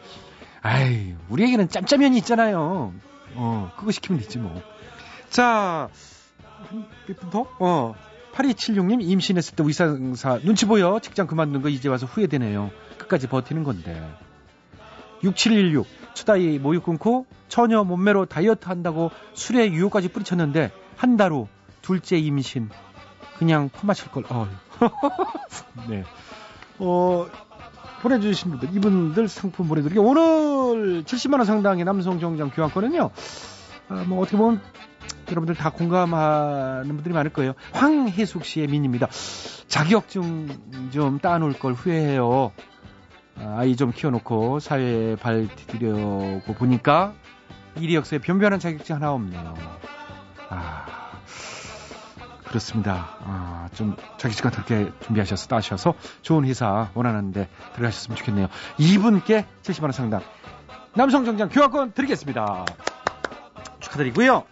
아이, 0.61 1.15
우리에게는 1.29 1.67
짬짜면이 1.69 2.17
있잖아요. 2.19 2.93
어, 3.35 3.71
그거 3.77 3.91
시키면 3.91 4.21
되지 4.21 4.39
뭐. 4.39 4.61
자, 5.29 5.89
몇분 7.07 7.29
더? 7.29 7.45
어. 7.59 7.93
8276님 8.35 9.01
임신했을 9.01 9.55
때 9.55 9.63
의사사 9.65 10.39
눈치 10.43 10.65
보여 10.65 10.99
직장 10.99 11.25
그만둔 11.27 11.61
거 11.61 11.69
이제 11.69 11.87
와서 11.89 12.05
후회되네요. 12.05 12.71
끝까지 12.97 13.27
버티는 13.27 13.63
건데. 13.63 14.01
6716 15.23 15.87
추다이 16.13 16.59
모유 16.59 16.81
끊고 16.81 17.25
처녀 17.47 17.83
몸매로 17.83 18.25
다이어트 18.25 18.67
한다고 18.67 19.11
술에 19.33 19.71
유효까지 19.71 20.09
뿌리쳤는데 20.09 20.71
한 20.97 21.17
달 21.17 21.31
후 21.31 21.47
둘째 21.81 22.17
임신 22.17 22.69
그냥 23.37 23.69
퍼마칠 23.69 24.11
걸. 24.11 24.23
어. 24.29 24.47
네. 25.89 26.03
어 26.79 27.27
보내주신 28.01 28.51
분들 28.51 28.75
이분들 28.75 29.27
상품 29.29 29.67
보내드리게 29.67 29.99
오늘 29.99 31.03
70만 31.03 31.35
원 31.35 31.45
상당의 31.45 31.85
남성 31.85 32.19
정장 32.19 32.49
교환권은요. 32.49 33.09
아, 33.89 34.03
뭐 34.07 34.21
어떻게 34.21 34.35
보면 34.37 34.61
여러분들 35.31 35.55
다 35.55 35.69
공감하는 35.69 36.87
분들이 36.87 37.13
많을 37.13 37.31
거예요. 37.31 37.53
황혜숙 37.73 38.45
씨의 38.45 38.67
민입니다. 38.67 39.07
자격증 39.67 40.47
좀 40.91 41.19
따놓을 41.19 41.53
걸 41.59 41.73
후회해요. 41.73 42.51
아, 43.37 43.55
아이 43.59 43.75
좀 43.75 43.91
키워놓고 43.91 44.59
사회에 44.59 45.15
발 45.15 45.47
디디려고 45.55 46.53
보니까 46.57 47.13
이력서에 47.77 48.19
변변한 48.19 48.59
자격증 48.59 48.95
하나 48.95 49.11
없네요. 49.11 49.53
아, 50.49 50.85
그렇습니다. 52.45 53.17
아, 53.21 53.67
좀 53.73 53.95
자격증 54.17 54.49
같은 54.49 54.63
게 54.65 54.91
준비하셔서 55.01 55.47
따셔서 55.47 55.93
좋은 56.21 56.45
회사 56.45 56.89
원하는데 56.93 57.49
들어가셨으면 57.73 58.15
좋겠네요. 58.17 58.47
이분께 58.77 59.45
70만원 59.63 59.91
상당 59.91 60.21
남성정장 60.93 61.49
교환권 61.49 61.91
드리겠습니다. 61.91 62.65
축하드리고요. 63.81 64.43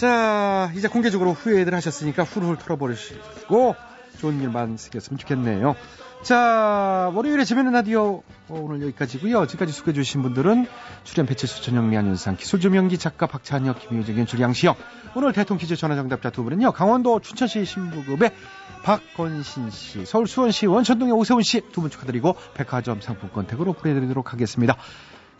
자, 0.00 0.72
이제 0.74 0.88
공개적으로 0.88 1.34
후회들 1.34 1.74
하셨으니까 1.74 2.22
훌훌 2.24 2.56
털어버리시고 2.56 3.76
좋은 4.18 4.40
일만 4.40 4.78
생겼으면 4.78 5.18
좋겠네요. 5.18 5.76
자, 6.22 7.10
월요일에 7.14 7.44
재밌는 7.44 7.72
라디오 7.72 8.22
어, 8.48 8.60
오늘 8.62 8.80
여기까지고요. 8.80 9.46
지금까지 9.46 9.74
소개해 9.74 9.92
주신 9.92 10.22
분들은 10.22 10.66
출연 11.04 11.26
배치수 11.26 11.62
전영미 11.62 11.98
안윤상 11.98 12.36
기술조 12.36 12.70
명기 12.70 12.96
작가 12.96 13.26
박찬혁 13.26 13.78
김효정 13.80 14.18
연출 14.18 14.40
양시영 14.40 14.74
오늘 15.16 15.34
대통령 15.34 15.58
퀴즈 15.60 15.76
전화 15.76 15.96
정답자 15.96 16.30
두 16.30 16.44
분은요. 16.44 16.72
강원도 16.72 17.20
춘천시 17.20 17.66
신부급의 17.66 18.32
박건신 18.82 19.68
씨, 19.68 20.06
서울 20.06 20.26
수원시 20.26 20.64
원천동의 20.64 21.12
오세훈 21.12 21.42
씨 21.42 21.60
두 21.72 21.82
분 21.82 21.90
축하드리고 21.90 22.36
백화점 22.54 23.02
상품권 23.02 23.46
댁으로 23.46 23.74
보내드리도록 23.74 24.32
하겠습니다. 24.32 24.76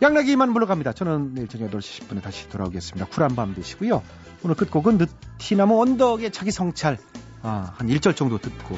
양락이만 0.01 0.51
물러갑니다. 0.51 0.93
저는 0.93 1.33
내일 1.35 1.47
저녁 1.47 1.69
8시 1.71 2.01
10분에 2.07 2.21
다시 2.23 2.49
돌아오겠습니다. 2.49 3.05
쿨한 3.07 3.35
밤 3.35 3.53
되시고요. 3.53 4.01
오늘 4.43 4.55
끝곡은 4.55 4.97
느티나무 4.97 5.79
언덕의 5.81 6.31
자기 6.31 6.51
성찰 6.51 6.97
아, 7.43 7.73
한 7.77 7.87
1절 7.87 8.15
정도 8.15 8.37
듣고 8.39 8.77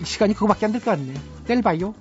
이 0.00 0.04
시간이 0.04 0.34
그거밖에 0.34 0.66
안 0.66 0.72
될 0.72 0.80
것 0.82 0.90
같네요. 0.92 1.18
내일 1.46 1.62
봐요. 1.62 1.94